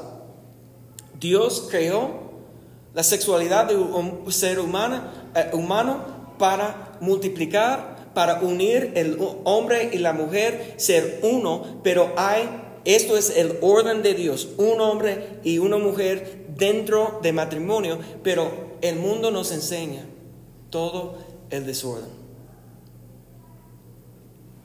Dios 1.21 1.69
creó 1.71 2.33
la 2.95 3.03
sexualidad 3.03 3.67
de 3.67 3.77
un 3.77 4.33
ser 4.33 4.59
humano, 4.59 5.03
eh, 5.37 5.51
humano 5.53 6.35
para 6.39 6.97
multiplicar, 7.03 8.11
para 8.15 8.41
unir 8.41 8.93
el 8.95 9.19
hombre 9.45 9.91
y 9.93 9.99
la 9.99 10.15
mujer, 10.15 10.75
ser 10.79 11.21
uno, 11.23 11.81
pero 11.83 12.15
hay, 12.17 12.49
esto 12.87 13.19
es 13.19 13.37
el 13.37 13.59
orden 13.61 14.03
de 14.03 14.15
Dios, 14.15 14.49
un 14.57 14.81
hombre 14.81 15.41
y 15.45 15.59
una 15.59 15.77
mujer 15.77 16.47
dentro 16.57 17.21
de 17.23 17.33
matrimonio, 17.35 17.99
pero 18.23 18.51
el 18.81 18.97
mundo 18.97 19.31
nos 19.31 19.53
enseña 19.53 20.07
todo 20.71 21.32
el 21.53 21.65
desorden. 21.67 22.11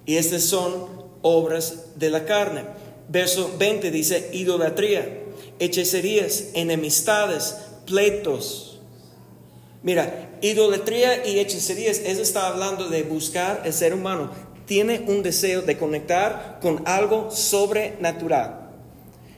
Y 0.07 0.15
estas 0.15 0.43
son 0.43 0.87
obras 1.21 1.97
de 1.97 2.09
la 2.09 2.25
carne. 2.25 2.63
Verso 3.09 3.53
20 3.59 3.91
dice 3.91 4.29
idolatría, 4.33 5.23
hechicerías, 5.59 6.45
enemistades, 6.53 7.55
pleitos. 7.85 8.79
Mira, 9.83 10.37
idolatría 10.41 11.25
y 11.25 11.39
hechicerías, 11.39 11.99
eso 11.99 12.21
está 12.21 12.47
hablando 12.47 12.89
de 12.89 13.03
buscar 13.03 13.61
el 13.65 13.73
ser 13.73 13.93
humano. 13.93 14.31
Tiene 14.65 15.05
un 15.07 15.23
deseo 15.23 15.61
de 15.61 15.77
conectar 15.77 16.59
con 16.61 16.81
algo 16.85 17.29
sobrenatural. 17.31 18.71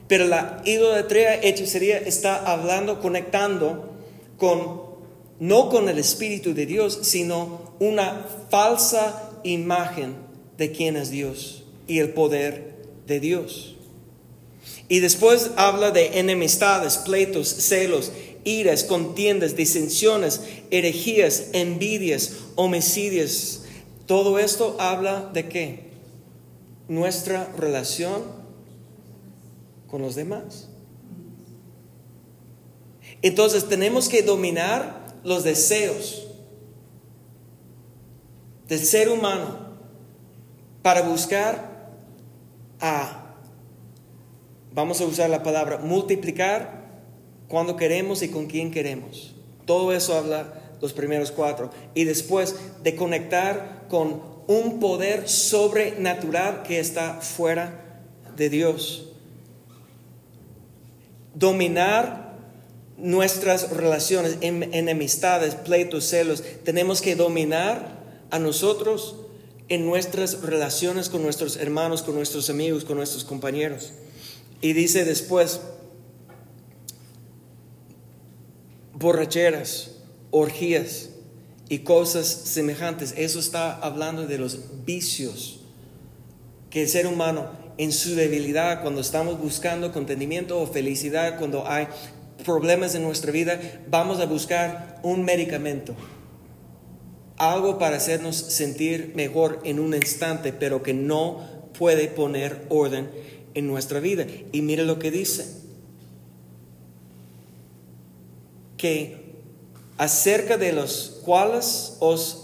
Pero 0.08 0.26
la 0.26 0.60
idolatría, 0.64 1.40
hechicería 1.40 1.98
está 1.98 2.50
hablando, 2.50 3.00
conectando 3.00 3.90
con 4.36 4.89
no 5.40 5.70
con 5.70 5.88
el 5.88 5.98
Espíritu 5.98 6.54
de 6.54 6.66
Dios, 6.66 7.00
sino 7.02 7.74
una 7.80 8.26
falsa 8.50 9.32
imagen 9.42 10.14
de 10.58 10.70
quién 10.70 10.96
es 10.96 11.10
Dios 11.10 11.64
y 11.88 11.98
el 11.98 12.10
poder 12.10 12.76
de 13.06 13.18
Dios. 13.20 13.76
Y 14.88 15.00
después 15.00 15.52
habla 15.56 15.90
de 15.92 16.18
enemistades, 16.18 16.98
pleitos, 16.98 17.48
celos, 17.48 18.12
iras, 18.44 18.84
contiendas, 18.84 19.56
disensiones, 19.56 20.42
herejías, 20.70 21.46
envidias, 21.52 22.32
homicidios. 22.56 23.62
Todo 24.06 24.38
esto 24.38 24.76
habla 24.78 25.30
de 25.32 25.48
qué? 25.48 25.90
Nuestra 26.88 27.50
relación 27.56 28.24
con 29.88 30.02
los 30.02 30.16
demás. 30.16 30.68
Entonces 33.22 33.68
tenemos 33.68 34.08
que 34.08 34.22
dominar 34.22 34.99
los 35.24 35.44
deseos 35.44 36.26
del 38.68 38.78
ser 38.78 39.08
humano 39.08 39.58
para 40.82 41.02
buscar 41.02 41.90
a, 42.80 43.34
vamos 44.72 45.00
a 45.00 45.06
usar 45.06 45.28
la 45.28 45.42
palabra, 45.42 45.78
multiplicar 45.78 46.80
cuando 47.48 47.76
queremos 47.76 48.22
y 48.22 48.28
con 48.28 48.46
quién 48.46 48.70
queremos. 48.70 49.34
Todo 49.66 49.92
eso 49.92 50.16
habla 50.16 50.54
los 50.80 50.92
primeros 50.92 51.30
cuatro. 51.30 51.70
Y 51.94 52.04
después 52.04 52.56
de 52.82 52.96
conectar 52.96 53.86
con 53.88 54.22
un 54.46 54.80
poder 54.80 55.28
sobrenatural 55.28 56.62
que 56.62 56.80
está 56.80 57.14
fuera 57.20 58.00
de 58.36 58.48
Dios. 58.48 59.12
Dominar 61.34 62.29
nuestras 63.02 63.70
relaciones, 63.70 64.38
enemistades, 64.40 65.54
pleitos, 65.54 66.04
celos. 66.04 66.42
Tenemos 66.64 67.00
que 67.00 67.16
dominar 67.16 68.00
a 68.30 68.38
nosotros 68.38 69.16
en 69.68 69.86
nuestras 69.86 70.42
relaciones 70.42 71.08
con 71.08 71.22
nuestros 71.22 71.56
hermanos, 71.56 72.02
con 72.02 72.14
nuestros 72.14 72.50
amigos, 72.50 72.84
con 72.84 72.96
nuestros 72.96 73.24
compañeros. 73.24 73.92
Y 74.60 74.72
dice 74.72 75.04
después, 75.04 75.60
borracheras, 78.92 79.92
orgías 80.30 81.10
y 81.68 81.78
cosas 81.80 82.26
semejantes. 82.26 83.14
Eso 83.16 83.38
está 83.38 83.76
hablando 83.78 84.26
de 84.26 84.38
los 84.38 84.84
vicios 84.84 85.60
que 86.68 86.82
el 86.82 86.88
ser 86.88 87.06
humano 87.06 87.50
en 87.78 87.92
su 87.92 88.14
debilidad, 88.14 88.82
cuando 88.82 89.00
estamos 89.00 89.40
buscando 89.40 89.90
contenimiento 89.90 90.60
o 90.60 90.66
felicidad, 90.66 91.38
cuando 91.38 91.66
hay 91.66 91.88
problemas 92.40 92.94
en 92.94 93.02
nuestra 93.02 93.32
vida, 93.32 93.60
vamos 93.88 94.20
a 94.20 94.26
buscar 94.26 94.98
un 95.02 95.24
medicamento. 95.24 95.94
Algo 97.36 97.78
para 97.78 97.96
hacernos 97.96 98.36
sentir 98.36 99.12
mejor 99.14 99.60
en 99.64 99.80
un 99.80 99.94
instante, 99.94 100.52
pero 100.52 100.82
que 100.82 100.92
no 100.92 101.40
puede 101.78 102.08
poner 102.08 102.66
orden 102.68 103.10
en 103.54 103.66
nuestra 103.66 104.00
vida. 104.00 104.26
Y 104.52 104.62
mire 104.62 104.84
lo 104.84 104.98
que 104.98 105.10
dice. 105.10 105.46
Que 108.76 109.34
acerca 109.96 110.56
de 110.56 110.72
los 110.72 111.20
cuales 111.24 111.96
os 112.00 112.42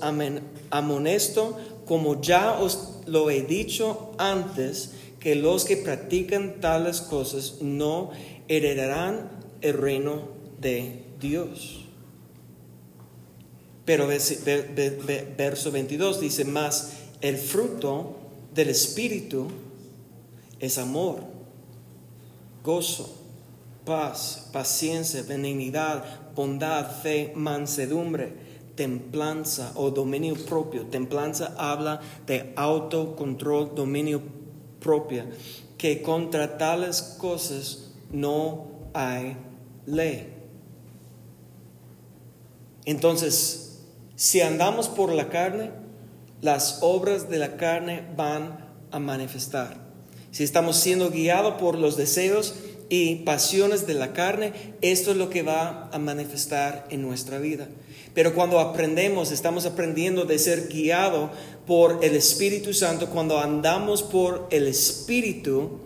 amonesto, 0.71 1.59
como 1.87 2.21
ya 2.21 2.59
os 2.59 3.01
lo 3.07 3.31
he 3.31 3.43
dicho 3.43 4.13
antes, 4.19 4.91
que 5.21 5.35
los 5.35 5.65
que 5.65 5.77
practican 5.77 6.61
tales 6.61 7.01
cosas 7.01 7.57
no 7.61 8.11
heredarán 8.49 9.31
el 9.69 9.79
reino 9.79 10.29
de 10.61 11.05
Dios. 11.21 11.85
Pero 13.85 14.09
verso 14.09 15.71
22 15.71 16.21
dice 16.21 16.45
más, 16.45 16.93
el 17.21 17.37
fruto 17.37 18.17
del 18.53 18.69
Espíritu 18.69 19.47
es 20.59 20.79
amor, 20.79 21.21
gozo, 22.65 23.23
paz, 23.85 24.49
paciencia, 24.53 25.23
benignidad, 25.23 26.33
bondad, 26.35 26.91
fe, 27.01 27.33
mansedumbre, 27.37 28.33
templanza 28.75 29.73
o 29.77 29.91
dominio 29.91 30.35
propio. 30.35 30.87
Templanza 30.87 31.55
habla 31.57 32.01
de 32.27 32.53
autocontrol, 32.57 33.75
dominio 33.75 34.21
propio, 34.81 35.25
que 35.79 36.03
contra 36.03 36.59
tales 36.59 37.01
cosas 37.19 37.93
no 38.11 38.67
hay 38.93 39.37
ley. 39.87 40.33
Entonces, 42.85 43.81
si 44.15 44.41
andamos 44.41 44.89
por 44.89 45.13
la 45.13 45.29
carne, 45.29 45.71
las 46.41 46.79
obras 46.83 47.29
de 47.29 47.39
la 47.39 47.57
carne 47.57 48.05
van 48.17 48.67
a 48.91 48.99
manifestar. 48.99 49.87
Si 50.31 50.45
estamos 50.45 50.77
siendo 50.77 51.11
guiados 51.11 51.55
por 51.55 51.79
los 51.79 51.97
deseos, 51.97 52.55
y 52.89 53.17
pasiones 53.17 53.87
de 53.87 53.95
la 53.95 54.13
carne, 54.13 54.53
esto 54.81 55.11
es 55.11 55.17
lo 55.17 55.29
que 55.31 55.43
va 55.43 55.89
a 55.93 55.99
manifestar 55.99 56.87
en 56.91 57.03
nuestra 57.03 57.39
vida. 57.39 57.69
Pero 58.15 58.35
cuando 58.35 58.61
aprendemos, 58.61 59.33
estamos 59.33 59.67
aprendiendo 59.67 60.25
de 60.25 60.39
ser 60.39 60.69
guiado 60.69 61.31
por 61.67 62.05
el 62.05 62.15
Espíritu 62.15 62.73
Santo, 62.73 63.09
cuando 63.11 63.39
andamos 63.39 64.03
por 64.03 64.47
el 64.51 64.69
Espíritu, 64.69 65.81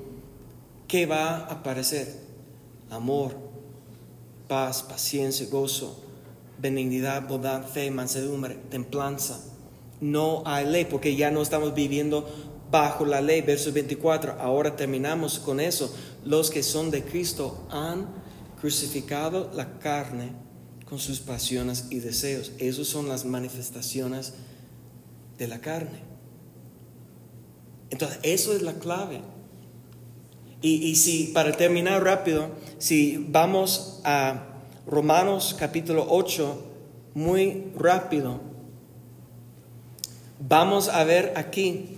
¿qué 0.86 1.06
va 1.06 1.36
a 1.36 1.44
aparecer? 1.46 2.14
Amor, 2.90 3.34
paz, 4.50 4.82
paciencia, 4.82 5.46
gozo, 5.48 5.96
benignidad, 6.58 7.28
bondad, 7.28 7.64
fe, 7.64 7.88
mansedumbre, 7.92 8.56
templanza. 8.68 9.40
No 10.00 10.42
hay 10.44 10.66
ley 10.66 10.86
porque 10.86 11.14
ya 11.14 11.30
no 11.30 11.40
estamos 11.40 11.72
viviendo 11.72 12.28
bajo 12.68 13.06
la 13.06 13.20
ley. 13.20 13.42
Verso 13.42 13.72
24, 13.72 14.40
ahora 14.40 14.74
terminamos 14.74 15.38
con 15.38 15.60
eso. 15.60 15.94
Los 16.24 16.50
que 16.50 16.64
son 16.64 16.90
de 16.90 17.04
Cristo 17.04 17.64
han 17.70 18.08
crucificado 18.60 19.52
la 19.54 19.78
carne 19.78 20.32
con 20.84 20.98
sus 20.98 21.20
pasiones 21.20 21.86
y 21.90 22.00
deseos. 22.00 22.50
Esas 22.58 22.88
son 22.88 23.08
las 23.08 23.24
manifestaciones 23.24 24.34
de 25.38 25.46
la 25.46 25.60
carne. 25.60 26.02
Entonces, 27.90 28.18
eso 28.24 28.52
es 28.52 28.62
la 28.62 28.74
clave. 28.74 29.22
Y, 30.62 30.94
si, 30.96 31.24
para 31.32 31.52
terminar 31.52 32.04
rápido, 32.04 32.48
si 32.78 33.16
vamos 33.28 34.00
a 34.04 34.44
Romanos 34.86 35.56
capítulo 35.58 36.06
8, 36.10 36.62
muy 37.14 37.64
rápido, 37.76 38.40
vamos 40.38 40.88
a 40.90 41.02
ver 41.04 41.32
aquí 41.36 41.96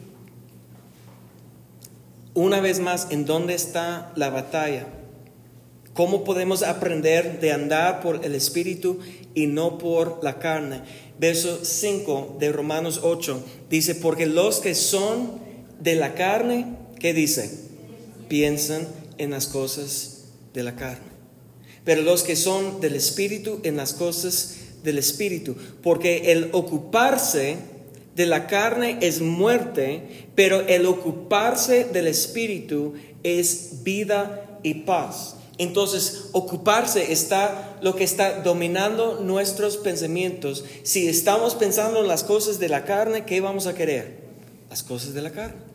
una 2.35 2.61
vez 2.61 2.81
más, 2.81 3.09
¿en 3.11 3.27
dónde 3.27 3.55
está 3.55 4.13
la 4.17 4.31
batalla? 4.31 4.87
¿Cómo 5.93 6.25
podemos 6.25 6.63
aprender 6.63 7.41
de 7.41 7.53
andar 7.53 8.01
por 8.01 8.25
el 8.25 8.35
Espíritu 8.35 9.01
y 9.35 9.47
no 9.49 9.77
por 9.77 10.23
la 10.23 10.39
carne? 10.39 10.81
Verso 11.19 11.65
5 11.65 12.37
de 12.39 12.51
Romanos 12.53 13.01
8 13.03 13.45
dice, 13.69 13.95
porque 13.97 14.25
los 14.25 14.61
que 14.61 14.75
son 14.75 15.33
de 15.81 15.97
la 15.97 16.15
carne, 16.15 16.77
¿qué 16.99 17.13
dice? 17.13 17.72
Piensan 18.33 18.89
en 19.19 19.31
las 19.31 19.47
cosas 19.47 20.23
de 20.55 20.63
la 20.63 20.75
carne. 20.75 21.05
Pero 21.85 22.01
los 22.01 22.23
que 22.23 22.35
son 22.35 22.81
del 22.81 22.95
Espíritu, 22.95 23.61
en 23.63 23.77
las 23.77 23.93
cosas 23.93 24.55
del 24.83 24.97
Espíritu. 24.97 25.55
Porque 25.83 26.33
el 26.33 26.49
ocuparse 26.53 27.59
de 28.17 28.25
la 28.25 28.47
carne 28.47 28.97
es 29.03 29.21
muerte, 29.21 30.29
pero 30.35 30.67
el 30.67 30.87
ocuparse 30.87 31.85
del 31.85 32.07
espíritu 32.07 32.95
es 33.23 33.83
vida 33.83 34.61
y 34.63 34.85
paz. 34.85 35.37
Entonces, 35.59 36.31
ocuparse 36.33 37.13
está 37.13 37.79
lo 37.83 37.97
que 37.97 38.05
está 38.05 38.41
dominando 38.41 39.21
nuestros 39.21 39.77
pensamientos. 39.77 40.65
Si 40.85 41.07
estamos 41.07 41.55
pensando 41.55 42.01
en 42.01 42.09
las 42.09 42.25
cosas 42.25 42.59
de 42.59 42.71
la 42.71 42.87
carne, 42.87 43.27
¿qué 43.27 43.43
vamos 43.43 43.67
a 43.67 43.75
querer? 43.75 44.21
Las 44.71 44.83
cosas 44.83 45.13
de 45.13 45.21
la 45.21 45.33
carne. 45.33 45.72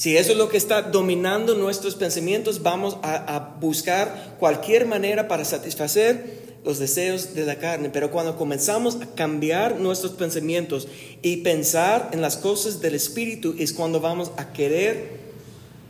Si 0.00 0.16
eso 0.16 0.32
es 0.32 0.38
lo 0.38 0.48
que 0.48 0.56
está 0.56 0.80
dominando 0.80 1.54
nuestros 1.54 1.94
pensamientos, 1.94 2.62
vamos 2.62 2.96
a, 3.02 3.58
buscar 3.60 4.34
cualquier 4.40 4.86
manera 4.86 5.28
para 5.28 5.44
satisfacer 5.44 6.56
los 6.64 6.78
deseos 6.78 7.34
de 7.34 7.44
la 7.44 7.56
carne, 7.56 7.90
pero 7.90 8.10
cuando 8.10 8.38
comenzamos 8.38 8.96
a 9.02 9.14
cambiar 9.14 9.78
nuestros 9.78 10.12
pensamientos 10.12 10.88
y 11.20 11.42
pensar 11.42 12.08
en 12.14 12.22
las 12.22 12.38
cosas 12.38 12.80
del 12.80 12.94
Espíritu 12.94 13.54
es 13.58 13.74
cuando 13.74 14.00
vamos 14.00 14.32
a 14.38 14.54
querer 14.54 15.18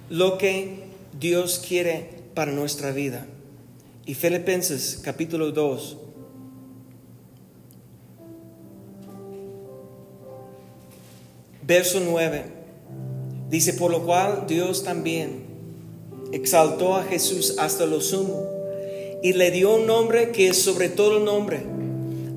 lo 0.09 0.39
que 0.39 0.87
Dios 1.21 1.63
quiere 1.65 2.11
para 2.35 2.51
nuestra 2.51 2.91
vida. 2.91 3.29
Y 4.07 4.15
Filipenses 4.15 4.99
capítulo 5.05 5.53
2. 5.53 5.99
Verso 11.63 12.01
9. 12.01 12.60
Dice, 13.51 13.75
por 13.75 13.91
lo 13.91 14.07
cual 14.07 14.45
Dios 14.47 14.85
también 14.85 15.43
exaltó 16.33 16.95
a 16.95 17.03
Jesús 17.03 17.57
hasta 17.59 17.85
lo 17.85 18.01
sumo 18.01 18.45
y 19.23 19.33
le 19.33 19.51
dio 19.51 19.75
un 19.75 19.87
nombre 19.87 20.31
que 20.31 20.49
es 20.49 20.63
sobre 20.63 20.89
todo 20.89 21.19
nombre, 21.19 21.61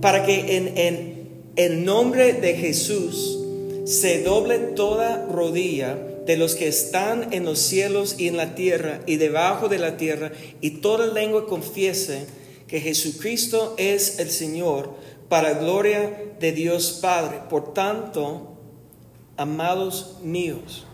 para 0.01 0.25
que 0.25 0.57
en, 0.57 1.13
el 1.55 1.85
nombre 1.85 2.33
de 2.33 2.55
Jesús 2.55 3.39
se 3.85 4.23
doble 4.23 4.57
toda 4.57 5.25
rodilla 5.27 5.95
de 6.25 6.35
los 6.35 6.55
que 6.55 6.67
están 6.67 7.33
en 7.33 7.45
los 7.45 7.59
cielos 7.59 8.15
y 8.17 8.27
en 8.27 8.37
la 8.37 8.55
tierra 8.55 9.01
y 9.05 9.17
debajo 9.17 9.69
de 9.69 9.77
la 9.77 9.97
tierra, 9.97 10.31
y 10.61 10.81
toda 10.81 11.07
lengua 11.07 11.45
confiese 11.45 12.25
que 12.67 12.81
Jesucristo 12.81 13.75
es 13.77 14.19
el 14.19 14.31
Señor, 14.31 14.91
para 15.29 15.53
gloria 15.53 16.33
de 16.39 16.51
Dios 16.51 16.99
Padre. 17.01 17.41
Por 17.49 17.73
tanto, 17.73 18.55
amados 19.37 20.17
míos, 20.21 20.85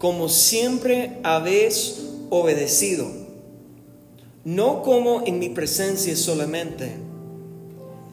como 0.00 0.30
siempre 0.30 1.18
habéis 1.24 2.06
obedecido, 2.30 3.06
no 4.44 4.82
como 4.82 5.26
en 5.26 5.38
mi 5.38 5.50
presencia 5.50 6.16
solamente, 6.16 6.94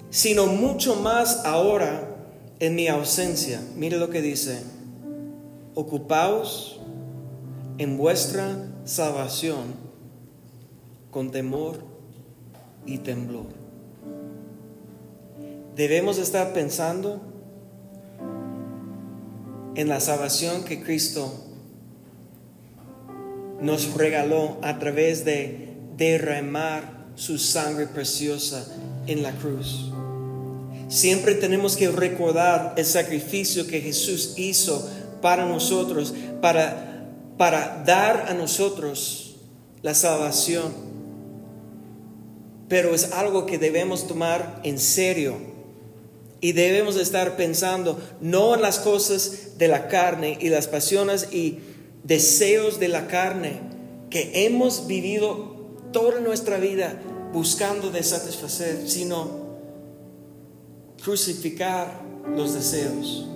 sino 0.09 0.47
mucho 0.47 0.97
más 0.97 1.45
ahora 1.45 2.13
en 2.59 2.75
mi 2.75 2.89
ausencia. 2.89 3.61
Mire 3.77 3.97
lo 3.99 4.09
que 4.09 4.21
dice, 4.21 4.59
ocupaos 5.75 6.81
en 7.77 7.97
vuestra 7.97 8.69
salvación 8.83 9.73
con 11.09 11.31
temor 11.31 11.79
y 12.85 12.97
temblor. 12.97 13.45
Debemos 15.77 16.17
estar 16.17 16.51
pensando 16.51 17.21
en 19.75 19.87
la 19.87 20.01
salvación 20.01 20.65
que 20.65 20.83
Cristo 20.83 21.46
nos 23.61 23.93
regaló 23.93 24.57
a 24.61 24.79
través 24.79 25.25
de 25.25 25.69
derramar 25.97 27.07
su 27.15 27.39
sangre 27.39 27.87
preciosa 27.87 28.65
en 29.07 29.23
la 29.23 29.31
cruz. 29.31 29.91
Siempre 30.87 31.35
tenemos 31.35 31.75
que 31.75 31.89
recordar 31.89 32.73
el 32.77 32.85
sacrificio 32.85 33.67
que 33.67 33.81
Jesús 33.81 34.33
hizo 34.37 34.87
para 35.21 35.45
nosotros, 35.45 36.13
para, 36.41 37.09
para 37.37 37.83
dar 37.85 38.27
a 38.29 38.33
nosotros 38.33 39.35
la 39.81 39.93
salvación. 39.93 40.71
Pero 42.69 42.93
es 42.93 43.11
algo 43.13 43.45
que 43.45 43.57
debemos 43.57 44.07
tomar 44.07 44.61
en 44.63 44.77
serio 44.79 45.37
y 46.39 46.51
debemos 46.51 46.95
estar 46.97 47.35
pensando 47.35 47.99
no 48.21 48.55
en 48.55 48.61
las 48.61 48.79
cosas 48.79 49.57
de 49.57 49.67
la 49.67 49.87
carne 49.87 50.37
y 50.39 50.49
las 50.49 50.67
pasiones 50.67 51.29
y 51.33 51.59
deseos 52.07 52.79
de 52.79 52.87
la 52.87 53.07
carne 53.07 53.59
que 54.09 54.45
hemos 54.45 54.87
vivido 54.87 55.55
toda 55.91 56.21
nuestra 56.21 56.57
vida 56.57 56.99
buscando 57.33 57.91
satisfacer, 58.01 58.89
sino 58.89 59.29
crucificar 61.03 62.01
los 62.35 62.53
deseos. 62.53 63.27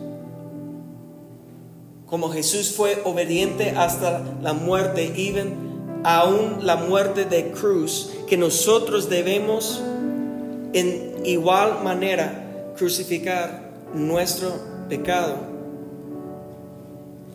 Como 2.06 2.30
Jesús 2.30 2.72
fue 2.72 3.02
obediente 3.06 3.72
hasta 3.72 4.22
la 4.42 4.54
muerte, 4.54 5.14
even 5.16 6.02
aún 6.04 6.66
la 6.66 6.78
muerte 6.78 7.26
de 7.26 7.52
cruz, 7.52 8.12
que 8.28 8.38
nosotros 8.38 9.10
debemos 9.10 9.82
en 10.74 11.26
igual 11.26 11.84
manera 11.84 12.74
crucificar 12.78 13.72
nuestro 13.94 14.54
pecado, 14.90 15.38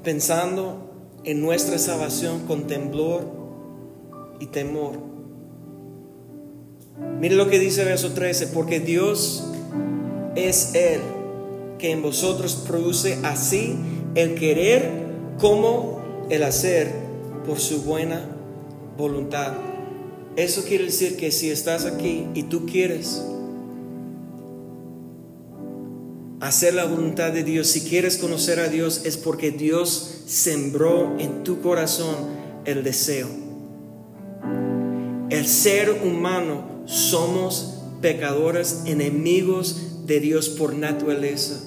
pensando 0.02 0.85
en 1.26 1.42
nuestra 1.42 1.76
salvación 1.78 2.46
con 2.46 2.66
temblor 2.66 3.26
y 4.40 4.46
temor. 4.46 4.94
Mire 7.20 7.34
lo 7.34 7.50
que 7.50 7.58
dice 7.58 7.82
el 7.82 7.88
verso 7.88 8.12
13, 8.12 8.46
porque 8.48 8.80
Dios 8.80 9.44
es 10.36 10.74
Él 10.74 11.00
que 11.78 11.90
en 11.90 12.00
vosotros 12.00 12.54
produce 12.66 13.18
así 13.22 13.76
el 14.14 14.34
querer 14.36 14.88
como 15.38 16.26
el 16.30 16.42
hacer 16.42 16.90
por 17.44 17.58
su 17.58 17.82
buena 17.82 18.24
voluntad. 18.96 19.52
Eso 20.36 20.64
quiere 20.64 20.84
decir 20.84 21.16
que 21.16 21.32
si 21.32 21.50
estás 21.50 21.84
aquí 21.84 22.26
y 22.34 22.44
tú 22.44 22.66
quieres 22.66 23.22
hacer 26.46 26.74
la 26.74 26.84
voluntad 26.84 27.32
de 27.32 27.42
Dios, 27.42 27.66
si 27.66 27.82
quieres 27.82 28.18
conocer 28.18 28.60
a 28.60 28.68
Dios, 28.68 29.02
es 29.04 29.16
porque 29.16 29.50
Dios 29.50 30.20
sembró 30.26 31.16
en 31.18 31.42
tu 31.42 31.60
corazón 31.60 32.14
el 32.64 32.84
deseo. 32.84 33.28
El 35.28 35.46
ser 35.46 35.90
humano 36.04 36.84
somos 36.86 37.78
pecadores, 38.00 38.82
enemigos 38.86 40.06
de 40.06 40.20
Dios 40.20 40.48
por 40.48 40.74
naturaleza. 40.74 41.60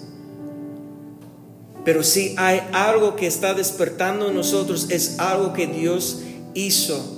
Pero 1.83 2.03
si 2.03 2.35
hay 2.37 2.61
algo 2.71 3.15
que 3.15 3.27
está 3.27 3.53
despertando 3.53 4.29
en 4.29 4.35
nosotros, 4.35 4.87
es 4.91 5.19
algo 5.19 5.53
que 5.53 5.67
Dios 5.67 6.21
hizo. 6.53 7.17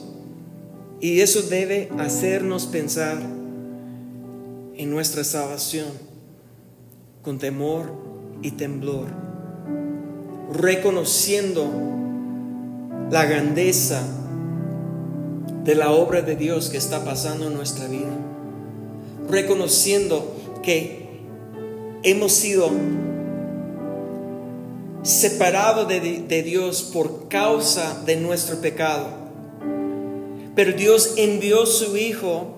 Y 0.99 1.19
eso 1.21 1.41
debe 1.43 1.89
hacernos 1.99 2.65
pensar 2.65 3.17
en 4.77 4.89
nuestra 4.89 5.23
salvación 5.23 6.10
con 7.21 7.37
temor 7.37 7.93
y 8.41 8.51
temblor, 8.51 9.07
reconociendo 10.53 11.69
la 13.09 13.25
grandeza 13.25 14.01
de 15.63 15.75
la 15.75 15.91
obra 15.91 16.21
de 16.21 16.35
Dios 16.35 16.69
que 16.69 16.77
está 16.77 17.05
pasando 17.05 17.47
en 17.47 17.53
nuestra 17.53 17.87
vida, 17.87 18.17
reconociendo 19.29 20.35
que 20.63 21.21
hemos 22.03 22.31
sido 22.31 22.69
separados 25.03 25.87
de, 25.87 26.43
Dios 26.43 26.83
por 26.93 27.27
causa 27.27 28.01
de 28.05 28.15
nuestro 28.17 28.57
pecado. 28.61 29.07
Pero 30.55 30.73
Dios 30.73 31.13
envió 31.17 31.65
su 31.65 31.97
Hijo 31.97 32.55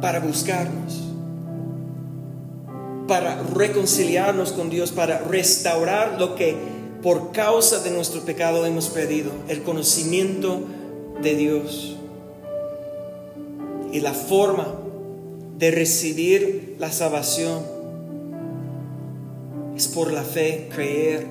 para 0.00 0.20
buscarnos, 0.20 1.13
para 3.06 3.42
reconciliarnos 3.42 4.52
con 4.52 4.70
Dios, 4.70 4.92
para 4.92 5.18
restaurar 5.18 6.18
lo 6.18 6.34
que 6.34 6.56
por 7.02 7.32
causa 7.32 7.80
de 7.80 7.90
nuestro 7.90 8.22
pecado 8.22 8.64
hemos 8.64 8.88
perdido, 8.88 9.30
el 9.48 9.62
conocimiento 9.62 10.62
de 11.22 11.34
Dios. 11.34 11.96
Y 13.92 14.00
la 14.00 14.14
forma 14.14 14.74
de 15.58 15.70
recibir 15.70 16.76
la 16.78 16.90
salvación 16.90 17.62
es 19.76 19.86
por 19.88 20.12
la 20.12 20.22
fe 20.22 20.68
creer 20.74 21.26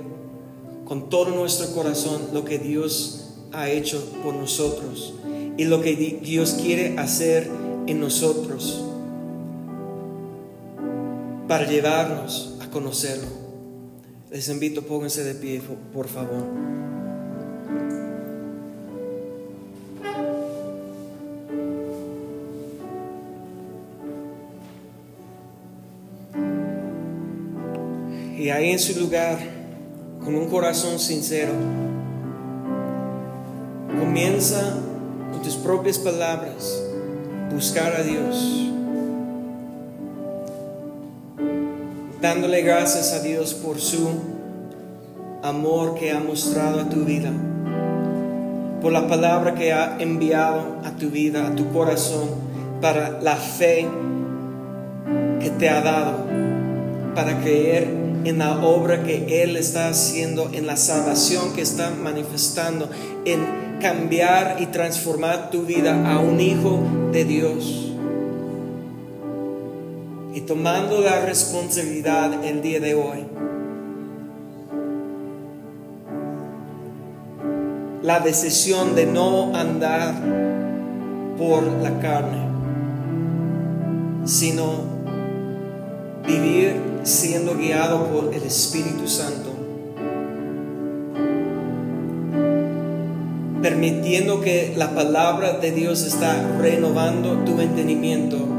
con 0.86 1.10
todo 1.10 1.32
nuestro 1.32 1.74
corazón 1.74 2.22
lo 2.34 2.46
que 2.46 2.60
Dios 2.60 3.32
ha 3.52 3.70
hecho 3.70 4.04
por 4.24 4.36
nosotros 4.36 5.16
y 5.58 5.66
lo 5.66 5.82
que 5.82 5.96
Dios 5.96 6.58
quiere 6.62 6.98
hacer 6.98 7.50
en 7.88 8.00
nosotros 8.00 8.84
para 11.48 11.68
llevarnos 11.68 12.58
a 12.62 12.70
conocerlo. 12.70 13.28
Les 14.32 14.50
invito, 14.50 14.82
pónganse 14.82 15.24
de 15.24 15.36
pie, 15.36 15.62
por 15.94 16.08
favor. 16.08 16.44
Y 28.38 28.50
ahí 28.50 28.72
en 28.72 28.80
su 28.80 29.00
lugar, 29.00 29.38
con 30.24 30.36
un 30.36 30.50
corazón 30.50 31.00
sincero, 31.00 31.54
comienza 34.00 34.78
con 35.32 35.42
tus 35.42 35.56
propias 35.56 35.98
palabras 35.98 36.84
buscar 37.54 37.96
a 37.96 38.04
Dios. 38.04 38.73
Dándole 42.24 42.62
gracias 42.62 43.12
a 43.12 43.20
Dios 43.20 43.54
por 43.54 43.82
su 43.82 44.10
amor 45.44 45.96
que 45.96 46.14
ha 46.14 46.22
mostrado 46.22 46.80
a 46.80 46.88
tu 46.88 47.04
vida, 47.04 47.34
por 48.82 48.94
la 48.94 49.10
palabra 49.10 49.56
que 49.56 49.74
ha 49.74 49.98
enviado 50.00 50.78
a 50.86 50.92
tu 50.92 51.10
vida, 51.10 51.46
a 51.46 51.54
tu 51.54 51.70
corazón, 51.74 52.30
para 52.80 53.20
la 53.20 53.36
fe 53.36 53.86
que 55.42 55.50
te 55.50 55.68
ha 55.68 55.82
dado, 55.82 56.26
para 57.14 57.42
creer 57.42 57.90
en 58.24 58.38
la 58.38 58.66
obra 58.66 59.04
que 59.04 59.44
Él 59.44 59.58
está 59.58 59.90
haciendo, 59.90 60.50
en 60.54 60.66
la 60.66 60.78
salvación 60.78 61.54
que 61.54 61.62
está 61.62 61.90
manifestando, 61.90 62.90
en 63.26 63.80
cambiar 63.82 64.62
y 64.62 64.68
transformar 64.68 65.50
tu 65.50 65.64
vida 65.64 66.10
a 66.10 66.20
un 66.20 66.40
hijo 66.40 66.80
de 67.12 67.26
Dios. 67.26 67.83
Y 70.34 70.42
tomando 70.42 71.00
la 71.00 71.24
responsabilidad 71.24 72.44
el 72.44 72.64
día 72.64 72.80
de 72.80 72.96
hoy. 72.96 73.26
La 78.02 78.20
decisión 78.20 78.96
de 78.96 79.06
no 79.06 79.56
andar 79.56 80.16
por 81.38 81.64
la 81.64 82.00
carne, 82.00 82.48
sino 84.26 84.94
vivir 86.26 86.82
siendo 87.04 87.56
guiado 87.56 88.08
por 88.08 88.34
el 88.34 88.42
Espíritu 88.42 89.08
Santo, 89.08 89.52
permitiendo 93.62 94.42
que 94.42 94.74
la 94.76 94.96
palabra 94.96 95.60
de 95.60 95.72
Dios 95.72 96.04
está 96.04 96.58
renovando 96.60 97.44
tu 97.46 97.62
entendimiento, 97.62 98.53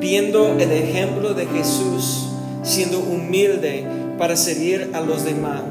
viendo 0.00 0.54
el 0.58 0.70
ejemplo 0.70 1.34
de 1.34 1.46
Jesús 1.46 2.28
siendo 2.62 3.00
humilde 3.00 3.86
para 4.18 4.36
servir 4.36 4.90
a 4.92 5.00
los 5.00 5.24
demás. 5.24 5.62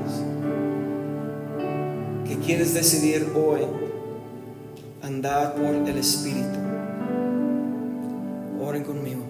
Que 2.27 2.37
quieres 2.37 2.73
decidir 2.73 3.27
hoy 3.35 3.61
andar 5.01 5.55
por 5.55 5.75
el 5.75 5.97
Espíritu. 5.97 6.59
Oren 8.61 8.83
conmigo. 8.83 9.26